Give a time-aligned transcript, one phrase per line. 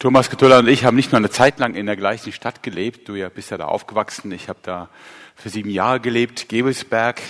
[0.00, 3.08] Thomas Getulla und ich haben nicht nur eine Zeit lang in der gleichen Stadt gelebt.
[3.08, 4.32] Du ja bist ja da aufgewachsen.
[4.32, 4.88] Ich habe da
[5.36, 7.20] für sieben Jahre gelebt, Gebelsberg,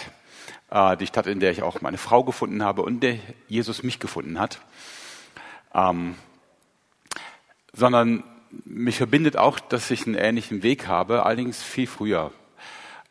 [0.70, 3.16] äh, die Stadt, in der ich auch meine Frau gefunden habe und der
[3.48, 4.60] Jesus mich gefunden hat.
[5.74, 6.14] Ähm,
[7.74, 8.24] sondern
[8.64, 12.32] mich verbindet auch, dass ich einen ähnlichen Weg habe, allerdings viel früher.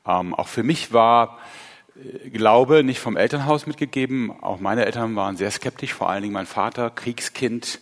[0.08, 1.38] Ähm, auch für mich war
[1.96, 4.32] äh, Glaube nicht vom Elternhaus mitgegeben.
[4.42, 7.80] Auch meine Eltern waren sehr skeptisch, vor allen Dingen mein Vater, Kriegskind,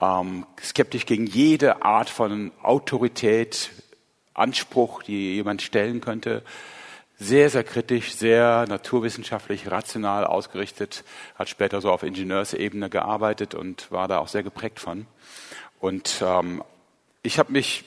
[0.00, 3.70] ähm, skeptisch gegen jede Art von Autorität,
[4.34, 6.42] Anspruch, die jemand stellen könnte.
[7.16, 11.04] Sehr, sehr kritisch, sehr naturwissenschaftlich, rational ausgerichtet,
[11.34, 15.06] hat später so auf Ingenieursebene gearbeitet und war da auch sehr geprägt von.
[15.80, 16.62] Und ähm,
[17.22, 17.84] ich habe mich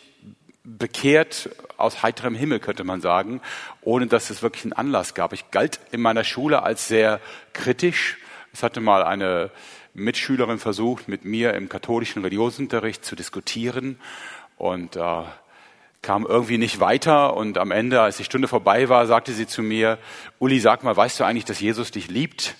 [0.63, 3.41] bekehrt aus heiterem Himmel, könnte man sagen,
[3.81, 5.33] ohne dass es wirklich einen Anlass gab.
[5.33, 7.19] Ich galt in meiner Schule als sehr
[7.53, 8.17] kritisch.
[8.53, 9.51] Es hatte mal eine
[9.93, 13.99] Mitschülerin versucht, mit mir im katholischen Religionsunterricht zu diskutieren
[14.57, 15.23] und äh,
[16.01, 17.35] kam irgendwie nicht weiter.
[17.35, 19.97] Und am Ende, als die Stunde vorbei war, sagte sie zu mir,
[20.39, 22.55] Uli, sag mal, weißt du eigentlich, dass Jesus dich liebt?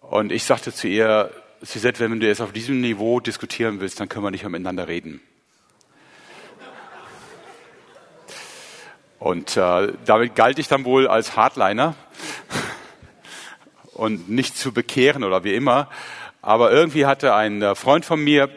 [0.00, 1.30] Und ich sagte zu ihr,
[1.62, 5.20] Suzette, wenn du jetzt auf diesem Niveau diskutieren willst, dann können wir nicht miteinander reden.
[9.18, 11.94] Und äh, damit galt ich dann wohl als Hardliner
[13.94, 15.88] und nicht zu bekehren oder wie immer.
[16.42, 18.50] Aber irgendwie hatte ein äh, Freund von mir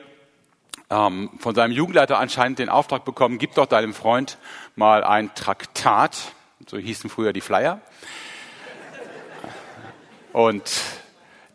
[0.89, 4.37] ähm, von seinem Jugendleiter anscheinend den Auftrag bekommen, gib doch deinem Freund
[4.75, 6.33] mal ein Traktat,
[6.65, 7.81] so hießen früher die Flyer.
[10.33, 10.63] Und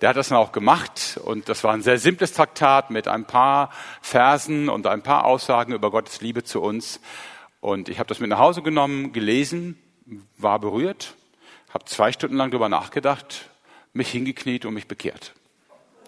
[0.01, 3.25] der hat das dann auch gemacht und das war ein sehr simples Traktat mit ein
[3.25, 7.01] paar Versen und ein paar Aussagen über Gottes Liebe zu uns.
[7.61, 9.79] Und ich habe das mit nach Hause genommen, gelesen,
[10.37, 11.15] war berührt,
[11.73, 13.49] habe zwei Stunden lang darüber nachgedacht,
[13.93, 15.35] mich hingekniet und mich bekehrt.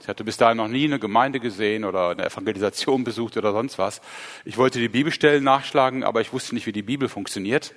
[0.00, 3.78] Ich hatte bis dahin noch nie eine Gemeinde gesehen oder eine Evangelisation besucht oder sonst
[3.78, 4.02] was.
[4.44, 7.74] Ich wollte die Bibelstellen nachschlagen, aber ich wusste nicht, wie die Bibel funktioniert.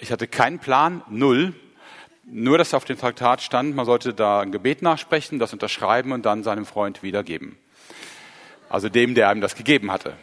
[0.00, 1.54] Ich hatte keinen Plan, null.
[2.24, 6.26] Nur, dass auf dem Traktat stand, man sollte da ein Gebet nachsprechen, das unterschreiben und
[6.26, 7.56] dann seinem Freund wiedergeben.
[8.68, 10.14] Also dem, der einem das gegeben hatte.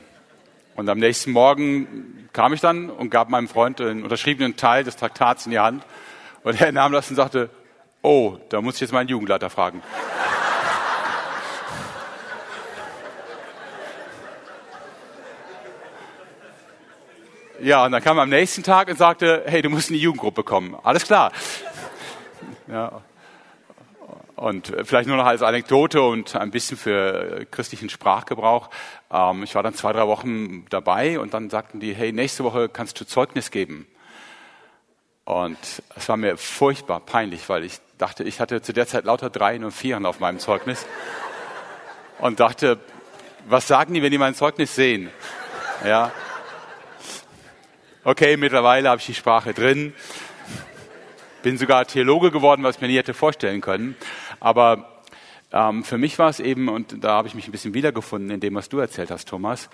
[0.75, 4.95] Und am nächsten Morgen kam ich dann und gab meinem Freund einen unterschriebenen Teil des
[4.95, 5.83] Traktats in die Hand.
[6.43, 7.49] Und er nahm das und sagte,
[8.01, 9.81] oh, da muss ich jetzt meinen Jugendleiter fragen.
[17.59, 20.01] Ja, und dann kam er am nächsten Tag und sagte, hey, du musst in die
[20.01, 20.77] Jugendgruppe kommen.
[20.83, 21.31] Alles klar.
[22.67, 23.01] Ja.
[24.35, 28.69] Und vielleicht nur noch als Anekdote und ein bisschen für christlichen Sprachgebrauch.
[29.11, 32.69] Ähm, ich war dann zwei, drei Wochen dabei und dann sagten die, hey, nächste Woche
[32.69, 33.87] kannst du Zeugnis geben.
[35.25, 35.57] Und
[35.95, 39.63] es war mir furchtbar peinlich, weil ich dachte, ich hatte zu der Zeit lauter Dreien
[39.63, 40.85] und Vieren auf meinem Zeugnis.
[42.19, 42.79] Und dachte,
[43.47, 45.09] was sagen die, wenn die mein Zeugnis sehen?
[45.85, 46.11] Ja.
[48.03, 49.93] Okay, mittlerweile habe ich die Sprache drin.
[51.43, 53.95] Bin sogar Theologe geworden, was ich mir nie hätte vorstellen können.
[54.39, 55.03] Aber
[55.51, 58.39] ähm, für mich war es eben, und da habe ich mich ein bisschen wiedergefunden in
[58.39, 59.69] dem, was du erzählt hast, Thomas,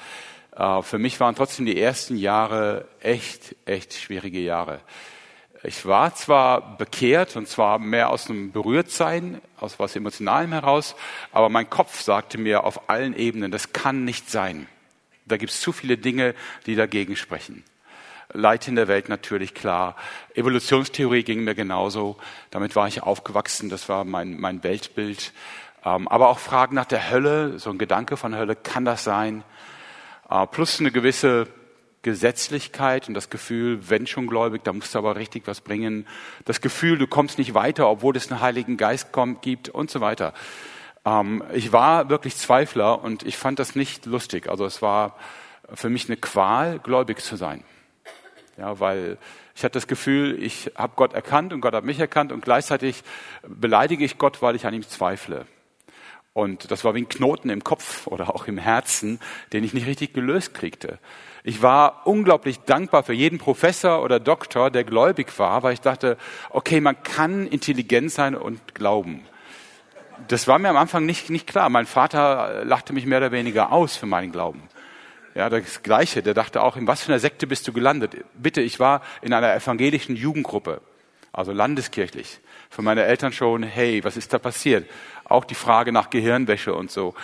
[0.55, 4.81] äh, für mich waren trotzdem die ersten Jahre echt, echt schwierige Jahre.
[5.65, 10.93] Ich war zwar bekehrt und zwar mehr aus einem Berührtsein, aus was Emotionalem heraus,
[11.31, 14.67] aber mein Kopf sagte mir auf allen Ebenen, das kann nicht sein.
[15.25, 16.35] Da gibt es zu viele Dinge,
[16.65, 17.63] die dagegen sprechen.
[18.33, 19.95] Leid in der Welt natürlich klar.
[20.33, 22.17] Evolutionstheorie ging mir genauso.
[22.51, 23.69] Damit war ich aufgewachsen.
[23.69, 25.31] Das war mein, mein Weltbild.
[25.85, 29.43] Ähm, aber auch Fragen nach der Hölle, so ein Gedanke von Hölle, kann das sein?
[30.29, 31.47] Äh, plus eine gewisse
[32.03, 36.05] Gesetzlichkeit und das Gefühl, wenn schon gläubig, da musst du aber richtig was bringen.
[36.45, 40.01] Das Gefühl, du kommst nicht weiter, obwohl es einen Heiligen Geist kommt, gibt und so
[40.01, 40.33] weiter.
[41.05, 44.49] Ähm, ich war wirklich Zweifler und ich fand das nicht lustig.
[44.49, 45.17] Also es war
[45.73, 47.63] für mich eine Qual, gläubig zu sein.
[48.57, 49.17] Ja, weil
[49.55, 53.03] ich hatte das Gefühl, ich habe Gott erkannt und Gott hat mich erkannt und gleichzeitig
[53.47, 55.45] beleidige ich Gott, weil ich an ihm zweifle.
[56.33, 59.19] Und das war wie ein Knoten im Kopf oder auch im Herzen,
[59.53, 60.97] den ich nicht richtig gelöst kriegte.
[61.43, 66.17] Ich war unglaublich dankbar für jeden Professor oder Doktor, der gläubig war, weil ich dachte,
[66.49, 69.21] okay, man kann intelligent sein und glauben.
[70.27, 71.69] Das war mir am Anfang nicht, nicht klar.
[71.69, 74.63] Mein Vater lachte mich mehr oder weniger aus für meinen Glauben.
[75.35, 76.23] Ja, das Gleiche.
[76.23, 78.15] Der dachte auch, in was für einer Sekte bist du gelandet?
[78.35, 80.81] Bitte, ich war in einer evangelischen Jugendgruppe,
[81.31, 82.39] also landeskirchlich.
[82.69, 84.89] Für meine Eltern schon, hey, was ist da passiert?
[85.33, 87.15] Auch die Frage nach Gehirnwäsche und so.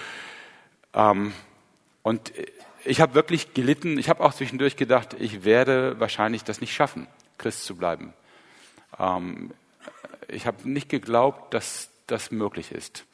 [0.95, 1.31] Ähm,
[2.01, 2.33] und
[2.83, 3.99] ich habe wirklich gelitten.
[3.99, 7.05] Ich habe auch zwischendurch gedacht, ich werde wahrscheinlich das nicht schaffen,
[7.37, 8.15] Christ zu bleiben.
[8.97, 9.51] Ähm,
[10.27, 13.05] ich habe nicht geglaubt, dass das möglich ist.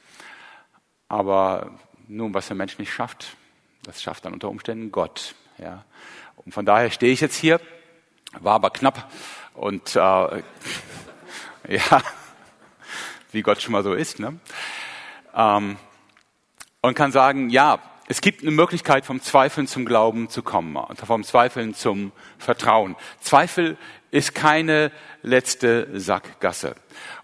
[1.10, 1.78] Aber
[2.08, 3.36] nun, was der Mensch nicht schafft,
[3.84, 5.36] Das schafft dann unter Umständen Gott.
[5.58, 5.84] Ja.
[6.38, 7.60] Und von daher stehe ich jetzt hier,
[8.40, 9.12] war aber knapp
[9.56, 10.00] und äh,
[11.68, 12.02] ja,
[13.34, 14.20] wie Gott schon mal so ist.
[14.20, 14.40] Ne?
[15.36, 15.78] Ähm,
[16.82, 21.24] und kann sagen, ja, es gibt eine Möglichkeit, vom Zweifeln zum Glauben zu kommen, vom
[21.24, 22.96] Zweifeln zum Vertrauen.
[23.20, 23.78] Zweifel
[24.12, 24.92] ist keine
[25.24, 26.76] letzte Sackgasse.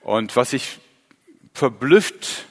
[0.01, 0.79] Und was ich
[1.53, 2.47] verblüfft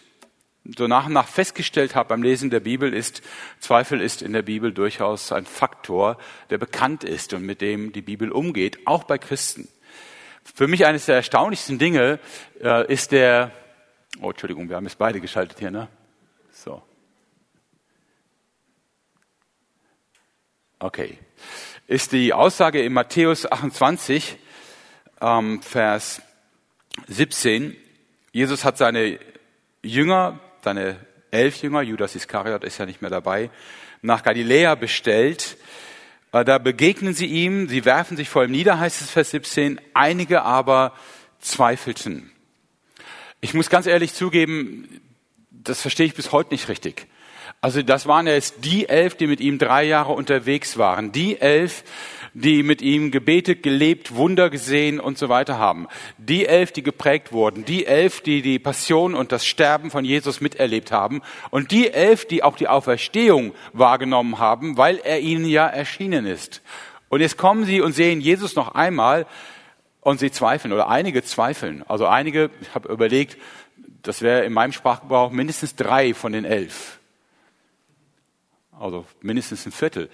[0.76, 3.22] so nach und nach festgestellt habe beim Lesen der Bibel ist,
[3.58, 6.18] Zweifel ist in der Bibel durchaus ein Faktor,
[6.50, 9.68] der bekannt ist und mit dem die Bibel umgeht, auch bei Christen.
[10.54, 12.18] Für mich eines der erstaunlichsten Dinge
[12.62, 13.52] äh, ist der,
[14.20, 15.88] oh Entschuldigung, wir haben es beide geschaltet hier, ne?
[16.52, 16.82] So.
[20.78, 21.18] Okay.
[21.86, 24.38] Ist die Aussage in Matthäus 28,
[25.20, 26.22] ähm, Vers
[27.08, 27.76] 17.
[28.32, 29.18] Jesus hat seine
[29.82, 30.96] Jünger seine
[31.30, 33.50] elf Jünger, Judas Iskariot ist ja nicht mehr dabei,
[34.02, 35.56] nach Galiläa bestellt.
[36.32, 39.80] Äh, da begegnen sie ihm, sie werfen sich vor ihm nieder, heißt es Vers 17,
[39.94, 40.92] einige aber
[41.38, 42.30] zweifelten.
[43.42, 45.00] Ich muss ganz ehrlich zugeben,
[45.50, 47.06] das verstehe ich bis heute nicht richtig.
[47.62, 51.12] Also das waren jetzt die elf, die mit ihm drei Jahre unterwegs waren.
[51.12, 51.84] Die elf,
[52.34, 55.86] die mit ihm gebetet, gelebt, Wunder gesehen und so weiter haben.
[56.18, 57.64] Die elf, die geprägt wurden.
[57.64, 61.22] Die elf, die die Passion und das Sterben von Jesus miterlebt haben.
[61.50, 66.62] Und die elf, die auch die Auferstehung wahrgenommen haben, weil er ihnen ja erschienen ist.
[67.08, 69.26] Und jetzt kommen sie und sehen Jesus noch einmal
[70.00, 71.84] und sie zweifeln oder einige zweifeln.
[71.88, 73.36] Also einige, ich habe überlegt,
[74.02, 76.98] das wäre in meinem Sprachgebrauch mindestens drei von den elf.
[78.78, 80.08] Also mindestens ein Viertel.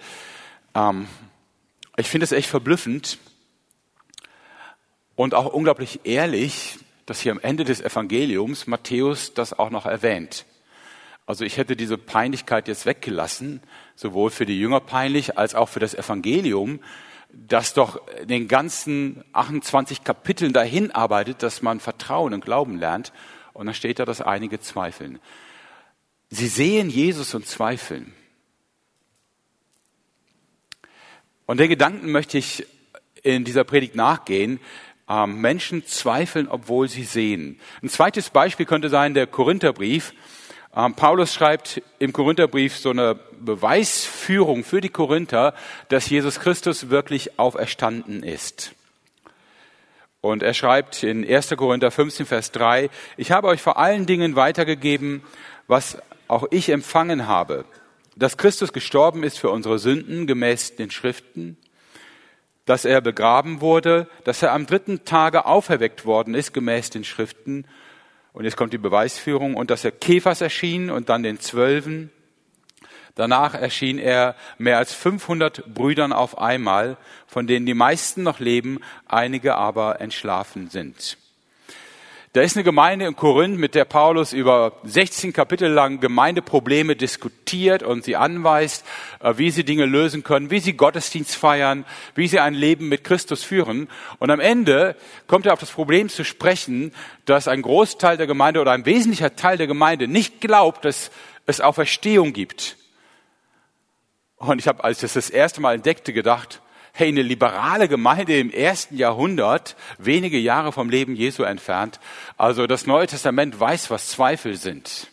[0.75, 1.07] Ähm,
[1.95, 3.17] ich finde es echt verblüffend
[5.15, 10.45] und auch unglaublich ehrlich, dass hier am Ende des Evangeliums Matthäus das auch noch erwähnt.
[11.25, 13.61] Also ich hätte diese Peinlichkeit jetzt weggelassen,
[13.95, 16.79] sowohl für die Jünger peinlich als auch für das Evangelium,
[17.31, 23.13] das doch den ganzen 28 Kapiteln dahin arbeitet, dass man Vertrauen und Glauben lernt.
[23.53, 25.19] Und dann steht da, dass einige zweifeln.
[26.29, 28.13] Sie sehen Jesus und zweifeln.
[31.45, 32.67] Und den Gedanken möchte ich
[33.23, 34.59] in dieser Predigt nachgehen.
[35.09, 37.59] Ähm, Menschen zweifeln, obwohl sie sehen.
[37.81, 40.13] Ein zweites Beispiel könnte sein der Korintherbrief.
[40.77, 45.55] Ähm, Paulus schreibt im Korintherbrief so eine Beweisführung für die Korinther,
[45.89, 48.73] dass Jesus Christus wirklich auferstanden ist.
[50.21, 51.49] Und er schreibt in 1.
[51.57, 55.23] Korinther 15, Vers 3, ich habe euch vor allen Dingen weitergegeben,
[55.67, 55.97] was
[56.27, 57.65] auch ich empfangen habe,
[58.15, 61.57] dass Christus gestorben ist für unsere Sünden gemäß den Schriften,
[62.65, 67.65] dass er begraben wurde, dass er am dritten Tage auferweckt worden ist gemäß den Schriften.
[68.37, 72.11] Und jetzt kommt die Beweisführung und dass er Käfers erschien und dann den Zwölfen.
[73.15, 78.79] Danach erschien er mehr als 500 Brüdern auf einmal, von denen die meisten noch leben,
[79.07, 81.17] einige aber entschlafen sind.
[82.37, 87.81] Da ist eine Gemeinde in Korinth, mit der Paulus über 16 Kapitel lang Gemeindeprobleme diskutiert
[87.81, 88.85] und sie anweist,
[89.21, 93.03] äh, wie sie Dinge lösen können, wie sie Gottesdienst feiern, wie sie ein Leben mit
[93.03, 93.89] Christus führen.
[94.19, 94.95] Und am Ende
[95.25, 96.93] kommt er auf das Problem zu sprechen,
[97.25, 101.09] dass ein Großteil der Gemeinde oder ein wesentlicher Teil der Gemeinde nicht glaubt, dass
[101.47, 102.77] es Auferstehung gibt.
[104.35, 106.61] Und ich habe, als ich das das erste Mal entdeckte, gedacht,
[106.97, 111.99] hey, eine liberale Gemeinde im ersten Jahrhundert, wenige Jahre vom Leben Jesu entfernt.
[112.37, 115.11] Also das Neue Testament weiß, was Zweifel sind.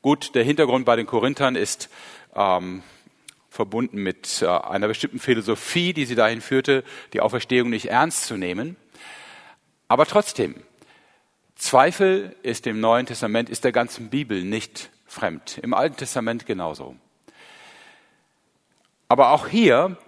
[0.00, 1.90] Gut, der Hintergrund bei den Korinthern ist
[2.34, 2.82] ähm,
[3.50, 8.38] verbunden mit äh, einer bestimmten Philosophie, die sie dahin führte, die Auferstehung nicht ernst zu
[8.38, 8.76] nehmen.
[9.88, 10.54] Aber trotzdem,
[11.54, 15.58] Zweifel ist im Neuen Testament, ist der ganzen Bibel nicht fremd.
[15.62, 16.96] Im Alten Testament genauso.
[19.06, 19.98] Aber auch hier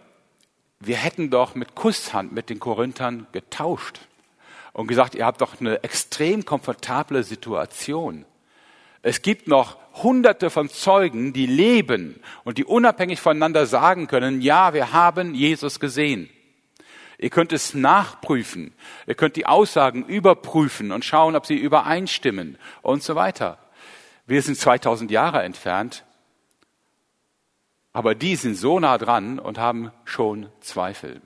[0.80, 4.00] wir hätten doch mit Kusshand mit den Korinthern getauscht
[4.72, 8.24] und gesagt, ihr habt doch eine extrem komfortable Situation.
[9.02, 14.74] Es gibt noch hunderte von Zeugen, die leben und die unabhängig voneinander sagen können, ja,
[14.74, 16.28] wir haben Jesus gesehen.
[17.18, 18.74] Ihr könnt es nachprüfen.
[19.06, 23.58] Ihr könnt die Aussagen überprüfen und schauen, ob sie übereinstimmen und so weiter.
[24.26, 26.04] Wir sind 2000 Jahre entfernt
[27.96, 31.22] aber die sind so nah dran und haben schon Zweifel.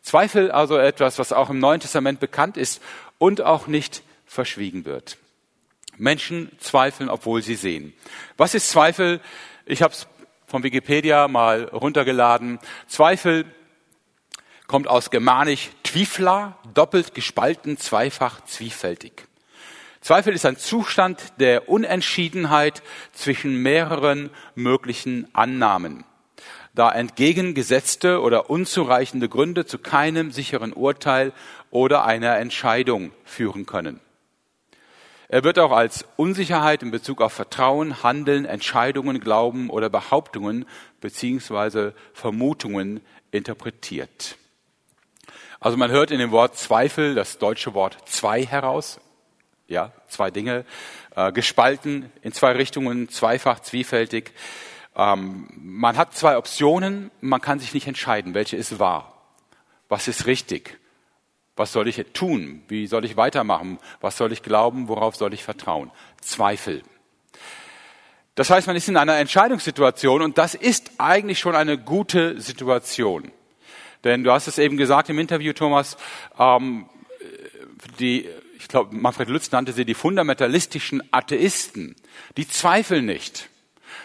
[0.00, 2.80] Zweifel also etwas, was auch im Neuen Testament bekannt ist
[3.18, 5.18] und auch nicht verschwiegen wird.
[5.98, 7.92] Menschen zweifeln, obwohl sie sehen.
[8.38, 9.20] Was ist Zweifel?
[9.66, 10.06] Ich habe es
[10.46, 12.58] von Wikipedia mal runtergeladen.
[12.86, 13.44] Zweifel
[14.66, 19.26] kommt aus Germanisch Twifla, doppelt gespalten, zweifach zwiefältig.
[20.00, 26.06] Zweifel ist ein Zustand der Unentschiedenheit zwischen mehreren möglichen Annahmen.
[26.74, 31.32] Da entgegengesetzte oder unzureichende Gründe zu keinem sicheren Urteil
[31.70, 34.00] oder einer Entscheidung führen können.
[35.28, 40.66] Er wird auch als Unsicherheit in Bezug auf Vertrauen, Handeln, Entscheidungen, Glauben oder Behauptungen
[41.00, 43.00] beziehungsweise Vermutungen
[43.30, 44.36] interpretiert.
[45.60, 49.00] Also man hört in dem Wort Zweifel das deutsche Wort zwei heraus.
[49.66, 50.66] Ja, zwei Dinge,
[51.16, 54.34] äh, gespalten in zwei Richtungen, zweifach, zwiefältig.
[54.96, 59.12] Ähm, man hat zwei Optionen, man kann sich nicht entscheiden, welche ist wahr,
[59.88, 60.78] was ist richtig,
[61.56, 65.42] was soll ich tun, wie soll ich weitermachen, was soll ich glauben, worauf soll ich
[65.42, 65.90] vertrauen.
[66.20, 66.82] Zweifel.
[68.36, 73.30] Das heißt, man ist in einer Entscheidungssituation und das ist eigentlich schon eine gute Situation.
[74.02, 75.96] Denn du hast es eben gesagt im Interview, Thomas,
[76.38, 76.86] ähm,
[77.98, 81.96] die, ich glaube, Manfred Lütz nannte sie die fundamentalistischen Atheisten.
[82.36, 83.48] Die zweifeln nicht.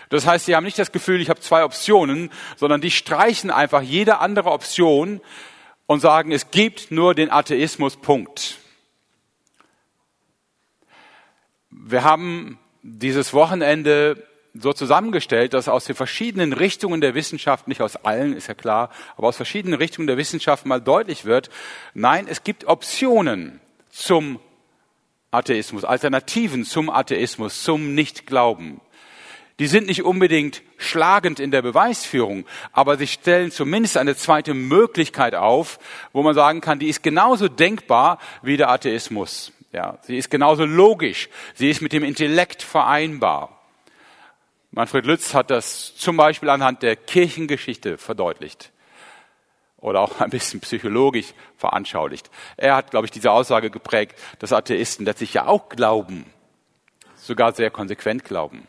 [0.09, 3.81] Das heißt, sie haben nicht das Gefühl, ich habe zwei Optionen, sondern die streichen einfach
[3.81, 5.21] jede andere Option
[5.85, 8.57] und sagen, es gibt nur den Atheismus, Punkt.
[11.69, 17.95] Wir haben dieses Wochenende so zusammengestellt, dass aus den verschiedenen Richtungen der Wissenschaft, nicht aus
[17.95, 21.49] allen, ist ja klar, aber aus verschiedenen Richtungen der Wissenschaft mal deutlich wird,
[21.93, 24.39] nein, es gibt Optionen zum
[25.31, 28.81] Atheismus, Alternativen zum Atheismus, zum Nichtglauben.
[29.59, 35.35] Die sind nicht unbedingt schlagend in der Beweisführung, aber sie stellen zumindest eine zweite Möglichkeit
[35.35, 35.79] auf,
[36.13, 39.51] wo man sagen kann, die ist genauso denkbar wie der Atheismus.
[39.73, 43.59] Ja, sie ist genauso logisch, sie ist mit dem Intellekt vereinbar.
[44.71, 48.71] Manfred Lütz hat das zum Beispiel anhand der Kirchengeschichte verdeutlicht
[49.77, 52.29] oder auch ein bisschen psychologisch veranschaulicht.
[52.55, 56.25] Er hat, glaube ich, diese Aussage geprägt, dass Atheisten letztlich ja auch glauben,
[57.15, 58.67] sogar sehr konsequent glauben.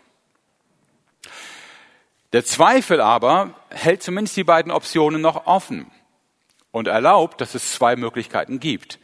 [2.32, 5.90] Der Zweifel aber hält zumindest die beiden Optionen noch offen
[6.70, 9.00] und erlaubt, dass es zwei Möglichkeiten gibt.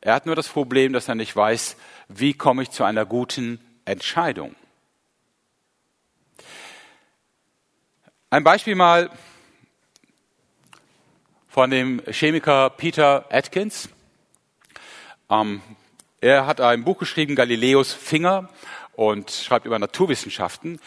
[0.00, 1.76] Er hat nur das Problem, dass er nicht weiß,
[2.08, 4.54] wie komme ich zu einer guten Entscheidung.
[8.30, 9.10] Ein Beispiel mal
[11.48, 13.88] von dem Chemiker Peter Atkins.
[15.28, 15.60] Ähm,
[16.20, 18.48] er hat ein Buch geschrieben, Galileos Finger,
[18.92, 20.78] und schreibt über Naturwissenschaften.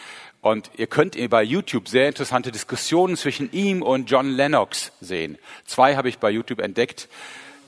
[0.43, 5.37] Und ihr könnt bei YouTube sehr interessante Diskussionen zwischen ihm und John Lennox sehen.
[5.63, 7.07] Zwei habe ich bei YouTube entdeckt.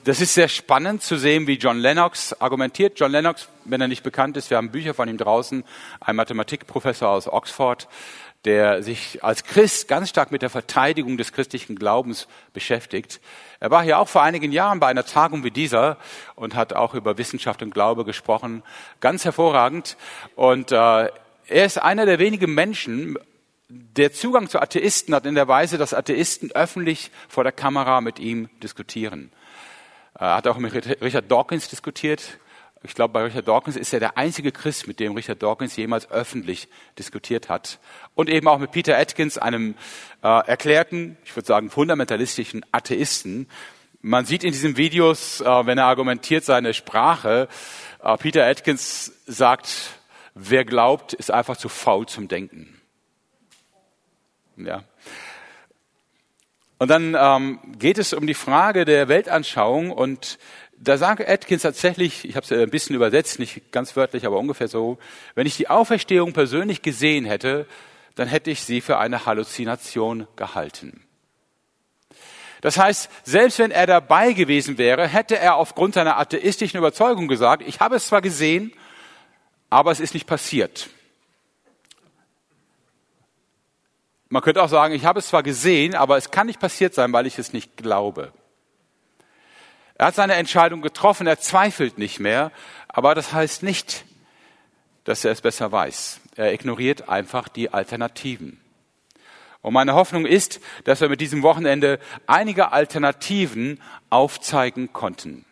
[0.04, 3.00] Das ist sehr spannend zu sehen, wie John Lennox argumentiert.
[3.00, 5.64] John Lennox, wenn er nicht bekannt ist, wir haben Bücher von ihm draußen,
[6.00, 7.88] ein Mathematikprofessor aus Oxford,
[8.44, 13.22] der sich als Christ ganz stark mit der Verteidigung des christlichen Glaubens beschäftigt.
[13.58, 15.96] Er war hier auch vor einigen Jahren bei einer Tagung wie dieser
[16.34, 18.62] und hat auch über Wissenschaft und Glaube gesprochen.
[19.00, 19.96] Ganz hervorragend.
[20.34, 21.08] Und äh,
[21.48, 23.18] er ist einer der wenigen Menschen,
[23.68, 28.18] der Zugang zu Atheisten hat in der Weise, dass Atheisten öffentlich vor der Kamera mit
[28.18, 29.32] ihm diskutieren.
[30.14, 30.72] Er hat auch mit
[31.02, 32.38] Richard Dawkins diskutiert,
[32.82, 36.10] ich glaube, bei Richard Dawkins ist er der einzige Christ, mit dem Richard Dawkins jemals
[36.10, 37.80] öffentlich diskutiert hat.
[38.14, 39.74] Und eben auch mit Peter Atkins, einem
[40.22, 43.48] äh, erklärten, ich würde sagen, fundamentalistischen Atheisten.
[44.02, 47.48] Man sieht in diesen Videos, äh, wenn er argumentiert, seine Sprache.
[48.02, 49.95] Äh, Peter Atkins sagt,
[50.36, 52.80] wer glaubt, ist einfach zu faul zum Denken.
[54.56, 54.84] Ja.
[56.78, 60.38] Und dann ähm, geht es um die Frage der Weltanschauung und
[60.78, 64.68] da sagt Atkins tatsächlich, ich habe es ein bisschen übersetzt, nicht ganz wörtlich, aber ungefähr
[64.68, 64.98] so,
[65.34, 67.66] wenn ich die Auferstehung persönlich gesehen hätte,
[68.14, 71.02] dann hätte ich sie für eine Halluzination gehalten.
[72.60, 77.62] Das heißt, selbst wenn er dabei gewesen wäre, hätte er aufgrund seiner atheistischen Überzeugung gesagt,
[77.66, 78.72] ich habe es zwar gesehen,
[79.70, 80.88] aber es ist nicht passiert.
[84.28, 87.12] Man könnte auch sagen, ich habe es zwar gesehen, aber es kann nicht passiert sein,
[87.12, 88.32] weil ich es nicht glaube.
[89.94, 92.50] Er hat seine Entscheidung getroffen, er zweifelt nicht mehr,
[92.88, 94.04] aber das heißt nicht,
[95.04, 96.20] dass er es besser weiß.
[96.34, 98.60] Er ignoriert einfach die Alternativen.
[99.62, 103.80] Und meine Hoffnung ist, dass wir mit diesem Wochenende einige Alternativen
[104.10, 105.44] aufzeigen konnten.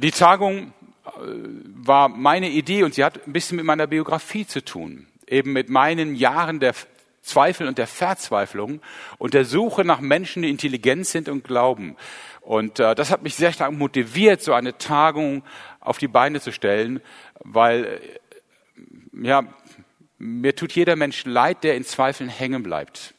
[0.00, 0.72] Die Tagung
[1.16, 5.06] war meine Idee und sie hat ein bisschen mit meiner Biografie zu tun.
[5.26, 6.74] Eben mit meinen Jahren der
[7.22, 8.80] Zweifel und der Verzweiflung
[9.18, 11.96] und der Suche nach Menschen, die intelligent sind und glauben.
[12.40, 15.44] Und äh, das hat mich sehr stark motiviert, so eine Tagung
[15.80, 17.00] auf die Beine zu stellen,
[17.40, 19.44] weil äh, ja,
[20.18, 23.14] mir tut jeder Mensch leid, der in Zweifeln hängen bleibt.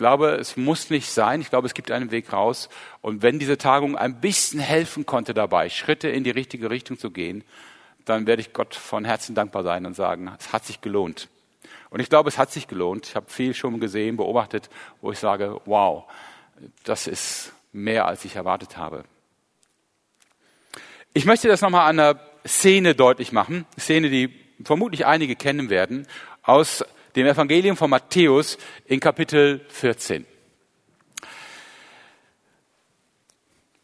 [0.00, 1.42] Ich glaube, es muss nicht sein.
[1.42, 2.70] Ich glaube, es gibt einen Weg raus.
[3.02, 7.10] Und wenn diese Tagung ein bisschen helfen konnte dabei, Schritte in die richtige Richtung zu
[7.10, 7.44] gehen,
[8.06, 11.28] dann werde ich Gott von Herzen dankbar sein und sagen, es hat sich gelohnt.
[11.90, 13.08] Und ich glaube, es hat sich gelohnt.
[13.08, 14.70] Ich habe viel schon gesehen, beobachtet,
[15.02, 16.04] wo ich sage, wow,
[16.84, 19.04] das ist mehr, als ich erwartet habe.
[21.12, 23.66] Ich möchte das nochmal an einer Szene deutlich machen.
[23.78, 26.06] Szene, die vermutlich einige kennen werden,
[26.42, 30.26] aus dem Evangelium von Matthäus in Kapitel 14.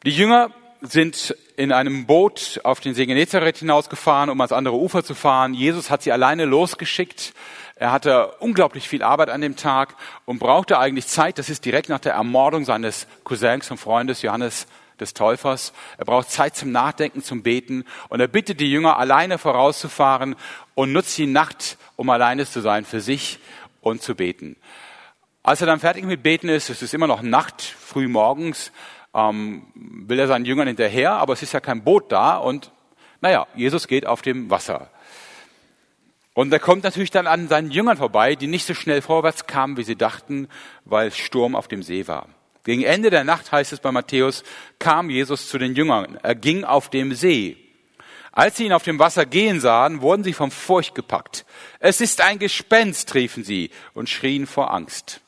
[0.04, 0.50] Die Jünger
[0.82, 5.54] sind in einem Boot auf den See Genezareth hinausgefahren, um ans andere Ufer zu fahren.
[5.54, 7.32] Jesus hat sie alleine losgeschickt.
[7.74, 11.38] Er hatte unglaublich viel Arbeit an dem Tag und brauchte eigentlich Zeit.
[11.38, 14.66] Das ist direkt nach der Ermordung seines Cousins und Freundes Johannes
[15.00, 15.72] des Täufers.
[15.98, 17.84] Er braucht Zeit zum Nachdenken, zum Beten.
[18.08, 20.36] Und er bittet die Jünger, alleine vorauszufahren
[20.74, 23.38] und nutzt die Nacht, um alleine zu sein für sich
[23.80, 24.56] und zu beten.
[25.42, 28.72] Als er dann fertig mit Beten ist, es ist immer noch Nacht, früh morgens,
[29.14, 32.72] ähm, will er seinen Jüngern hinterher, aber es ist ja kein Boot da und
[33.20, 34.90] naja, Jesus geht auf dem Wasser.
[36.34, 39.78] Und er kommt natürlich dann an seinen Jüngern vorbei, die nicht so schnell vorwärts kamen,
[39.78, 40.48] wie sie dachten,
[40.84, 42.28] weil Sturm auf dem See war.
[42.66, 44.42] Gegen Ende der Nacht heißt es bei Matthäus,
[44.80, 46.18] kam Jesus zu den Jüngern.
[46.24, 47.56] Er ging auf dem See.
[48.32, 51.46] Als sie ihn auf dem Wasser gehen sahen, wurden sie vom Furcht gepackt.
[51.78, 55.20] Es ist ein Gespenst, riefen sie und schrien vor Angst.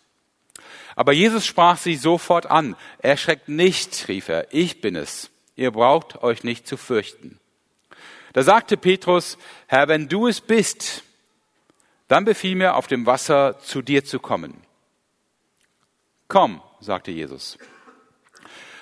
[0.96, 2.74] Aber Jesus sprach sie sofort an.
[2.98, 5.30] Erschreckt nicht, rief er, ich bin es.
[5.54, 7.38] Ihr braucht euch nicht zu fürchten.
[8.32, 11.04] Da sagte Petrus, Herr, wenn du es bist,
[12.08, 14.60] dann befiehl mir, auf dem Wasser zu dir zu kommen.
[16.26, 17.58] Komm, sagte Jesus.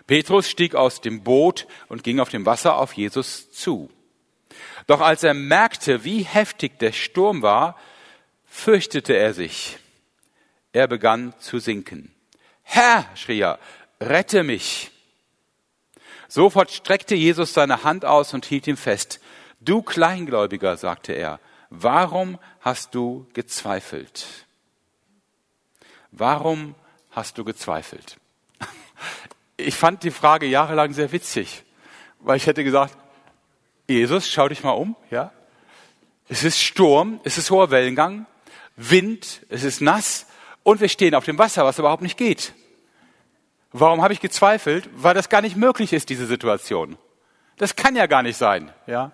[0.06, 3.90] Petrus stieg aus dem Boot und ging auf dem Wasser auf Jesus zu.
[4.86, 7.76] Doch als er merkte, wie heftig der Sturm war,
[8.46, 9.78] fürchtete er sich
[10.76, 12.14] er begann zu sinken.
[12.62, 13.58] Herr, schrie er,
[13.98, 14.90] rette mich.
[16.28, 19.18] Sofort streckte Jesus seine Hand aus und hielt ihn fest.
[19.60, 24.26] Du Kleingläubiger, sagte er, warum hast du gezweifelt?
[26.10, 26.74] Warum
[27.16, 28.18] hast du gezweifelt?
[29.56, 31.64] Ich fand die Frage jahrelang sehr witzig,
[32.20, 32.94] weil ich hätte gesagt,
[33.88, 35.32] Jesus, schau dich mal um, ja?
[36.28, 38.26] Es ist Sturm, es ist hoher Wellengang,
[38.76, 40.26] Wind, es ist nass,
[40.62, 42.52] und wir stehen auf dem Wasser, was überhaupt nicht geht.
[43.72, 44.90] Warum habe ich gezweifelt?
[44.92, 46.98] Weil das gar nicht möglich ist, diese Situation.
[47.56, 49.12] Das kann ja gar nicht sein, ja.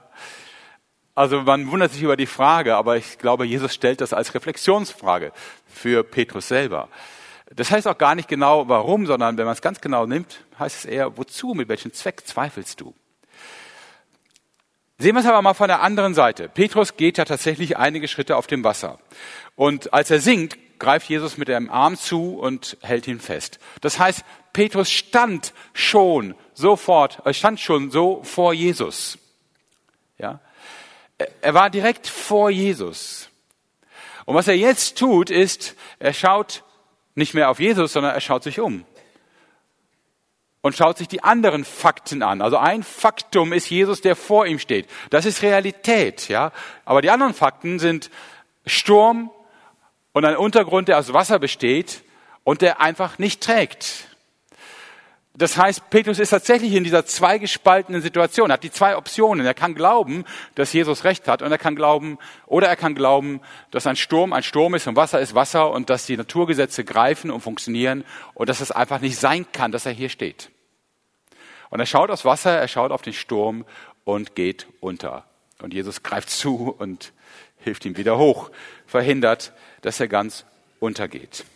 [1.14, 5.32] Also man wundert sich über die Frage, aber ich glaube, Jesus stellt das als Reflexionsfrage
[5.66, 6.88] für Petrus selber.
[7.54, 10.78] Das heißt auch gar nicht genau warum, sondern wenn man es ganz genau nimmt, heißt
[10.78, 12.94] es eher, wozu, mit welchem Zweck zweifelst du?
[14.98, 16.48] Sehen wir es aber mal von der anderen Seite.
[16.48, 19.00] Petrus geht ja tatsächlich einige Schritte auf dem Wasser.
[19.56, 23.58] Und als er sinkt, greift Jesus mit dem Arm zu und hält ihn fest.
[23.80, 29.18] Das heißt, Petrus stand schon sofort, er stand schon so vor Jesus.
[30.18, 30.40] Ja?
[31.40, 33.28] Er war direkt vor Jesus.
[34.24, 36.64] Und was er jetzt tut, ist, er schaut
[37.14, 38.84] nicht mehr auf Jesus, sondern er schaut sich um
[40.60, 42.40] und schaut sich die anderen Fakten an.
[42.40, 44.88] Also ein Faktum ist Jesus, der vor ihm steht.
[45.10, 46.52] Das ist Realität, ja.
[46.84, 48.10] Aber die anderen Fakten sind
[48.64, 49.30] Sturm,
[50.12, 52.02] und ein Untergrund, der aus Wasser besteht
[52.44, 54.11] und der einfach nicht trägt.
[55.34, 59.46] Das heißt, Petrus ist tatsächlich in dieser zweigespaltenen Situation, er hat die zwei Optionen.
[59.46, 60.24] Er kann glauben,
[60.56, 63.40] dass Jesus recht hat und er kann glauben, oder er kann glauben,
[63.70, 67.30] dass ein Sturm ein Sturm ist und Wasser ist Wasser und dass die Naturgesetze greifen
[67.30, 70.50] und funktionieren und dass es einfach nicht sein kann, dass er hier steht.
[71.70, 73.64] Und er schaut aufs Wasser, er schaut auf den Sturm
[74.04, 75.24] und geht unter.
[75.62, 77.14] Und Jesus greift zu und
[77.56, 78.50] hilft ihm wieder hoch,
[78.86, 80.44] verhindert, dass er ganz
[80.78, 81.46] untergeht.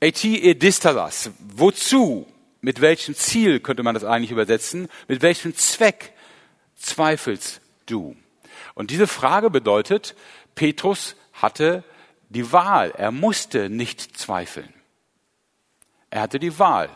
[0.00, 1.30] Et edistalas.
[1.38, 2.26] Wozu?
[2.62, 4.88] Mit welchem Ziel könnte man das eigentlich übersetzen?
[5.08, 6.12] Mit welchem Zweck
[6.76, 8.16] zweifelst du?
[8.74, 10.14] Und diese Frage bedeutet,
[10.54, 11.84] Petrus hatte
[12.28, 12.92] die Wahl.
[12.96, 14.72] Er musste nicht zweifeln.
[16.10, 16.88] Er hatte die Wahl.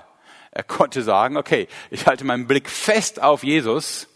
[0.51, 4.09] Er konnte sagen, okay, ich halte meinen Blick fest auf Jesus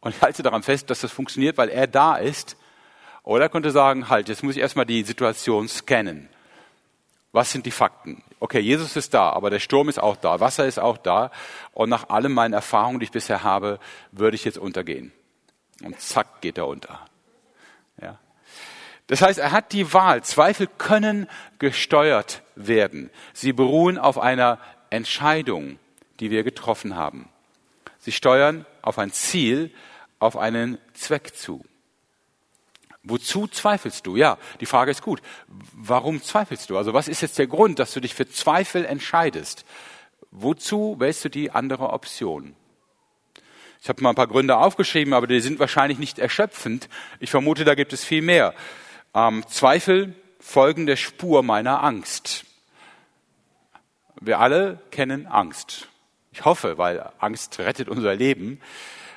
[0.00, 2.56] und halte daran fest, dass das funktioniert, weil er da ist.
[3.22, 6.28] Oder er könnte sagen, halt, jetzt muss ich erstmal die Situation scannen.
[7.34, 8.22] Was sind die Fakten?
[8.38, 11.32] Okay, Jesus ist da, aber der Sturm ist auch da, Wasser ist auch da.
[11.72, 13.80] Und nach allen meinen Erfahrungen, die ich bisher habe,
[14.12, 15.10] würde ich jetzt untergehen.
[15.82, 17.00] Und zack, geht er unter.
[18.00, 18.20] Ja.
[19.08, 20.22] Das heißt, er hat die Wahl.
[20.22, 21.26] Zweifel können
[21.58, 23.10] gesteuert werden.
[23.32, 25.80] Sie beruhen auf einer Entscheidung,
[26.20, 27.28] die wir getroffen haben.
[27.98, 29.74] Sie steuern auf ein Ziel,
[30.20, 31.64] auf einen Zweck zu.
[33.04, 34.16] Wozu zweifelst du?
[34.16, 35.20] Ja, die Frage ist gut.
[35.74, 36.78] Warum zweifelst du?
[36.78, 39.66] Also was ist jetzt der Grund, dass du dich für Zweifel entscheidest?
[40.30, 42.56] Wozu wählst du die andere Option?
[43.82, 46.88] Ich habe mal ein paar Gründe aufgeschrieben, aber die sind wahrscheinlich nicht erschöpfend.
[47.20, 48.54] Ich vermute, da gibt es viel mehr.
[49.14, 52.46] Ähm, Zweifel folgen der Spur meiner Angst.
[54.18, 55.88] Wir alle kennen Angst.
[56.32, 58.60] Ich hoffe, weil Angst rettet unser Leben,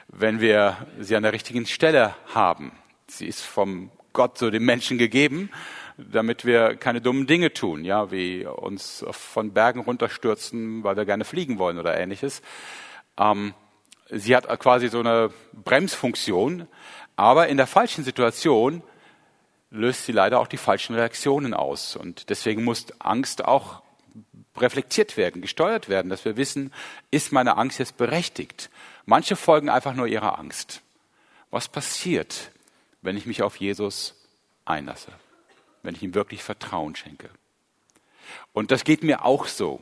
[0.09, 2.73] wenn wir sie an der richtigen Stelle haben.
[3.09, 5.49] Sie ist vom Gott so dem Menschen gegeben,
[5.97, 11.25] damit wir keine dummen Dinge tun, ja, wie uns von Bergen runterstürzen, weil wir gerne
[11.25, 12.41] fliegen wollen oder ähnliches.
[13.17, 13.53] Ähm,
[14.09, 16.67] sie hat quasi so eine Bremsfunktion,
[17.15, 18.83] aber in der falschen Situation
[19.71, 21.95] löst sie leider auch die falschen Reaktionen aus.
[21.95, 23.81] Und deswegen muss Angst auch
[24.57, 26.73] reflektiert werden, gesteuert werden, dass wir wissen,
[27.11, 28.69] ist meine Angst jetzt berechtigt?
[29.05, 30.81] Manche folgen einfach nur ihrer Angst.
[31.51, 32.51] Was passiert,
[33.01, 34.15] wenn ich mich auf Jesus
[34.65, 35.11] einlasse?
[35.83, 37.29] Wenn ich ihm wirklich Vertrauen schenke?
[38.53, 39.81] Und das geht mir auch so.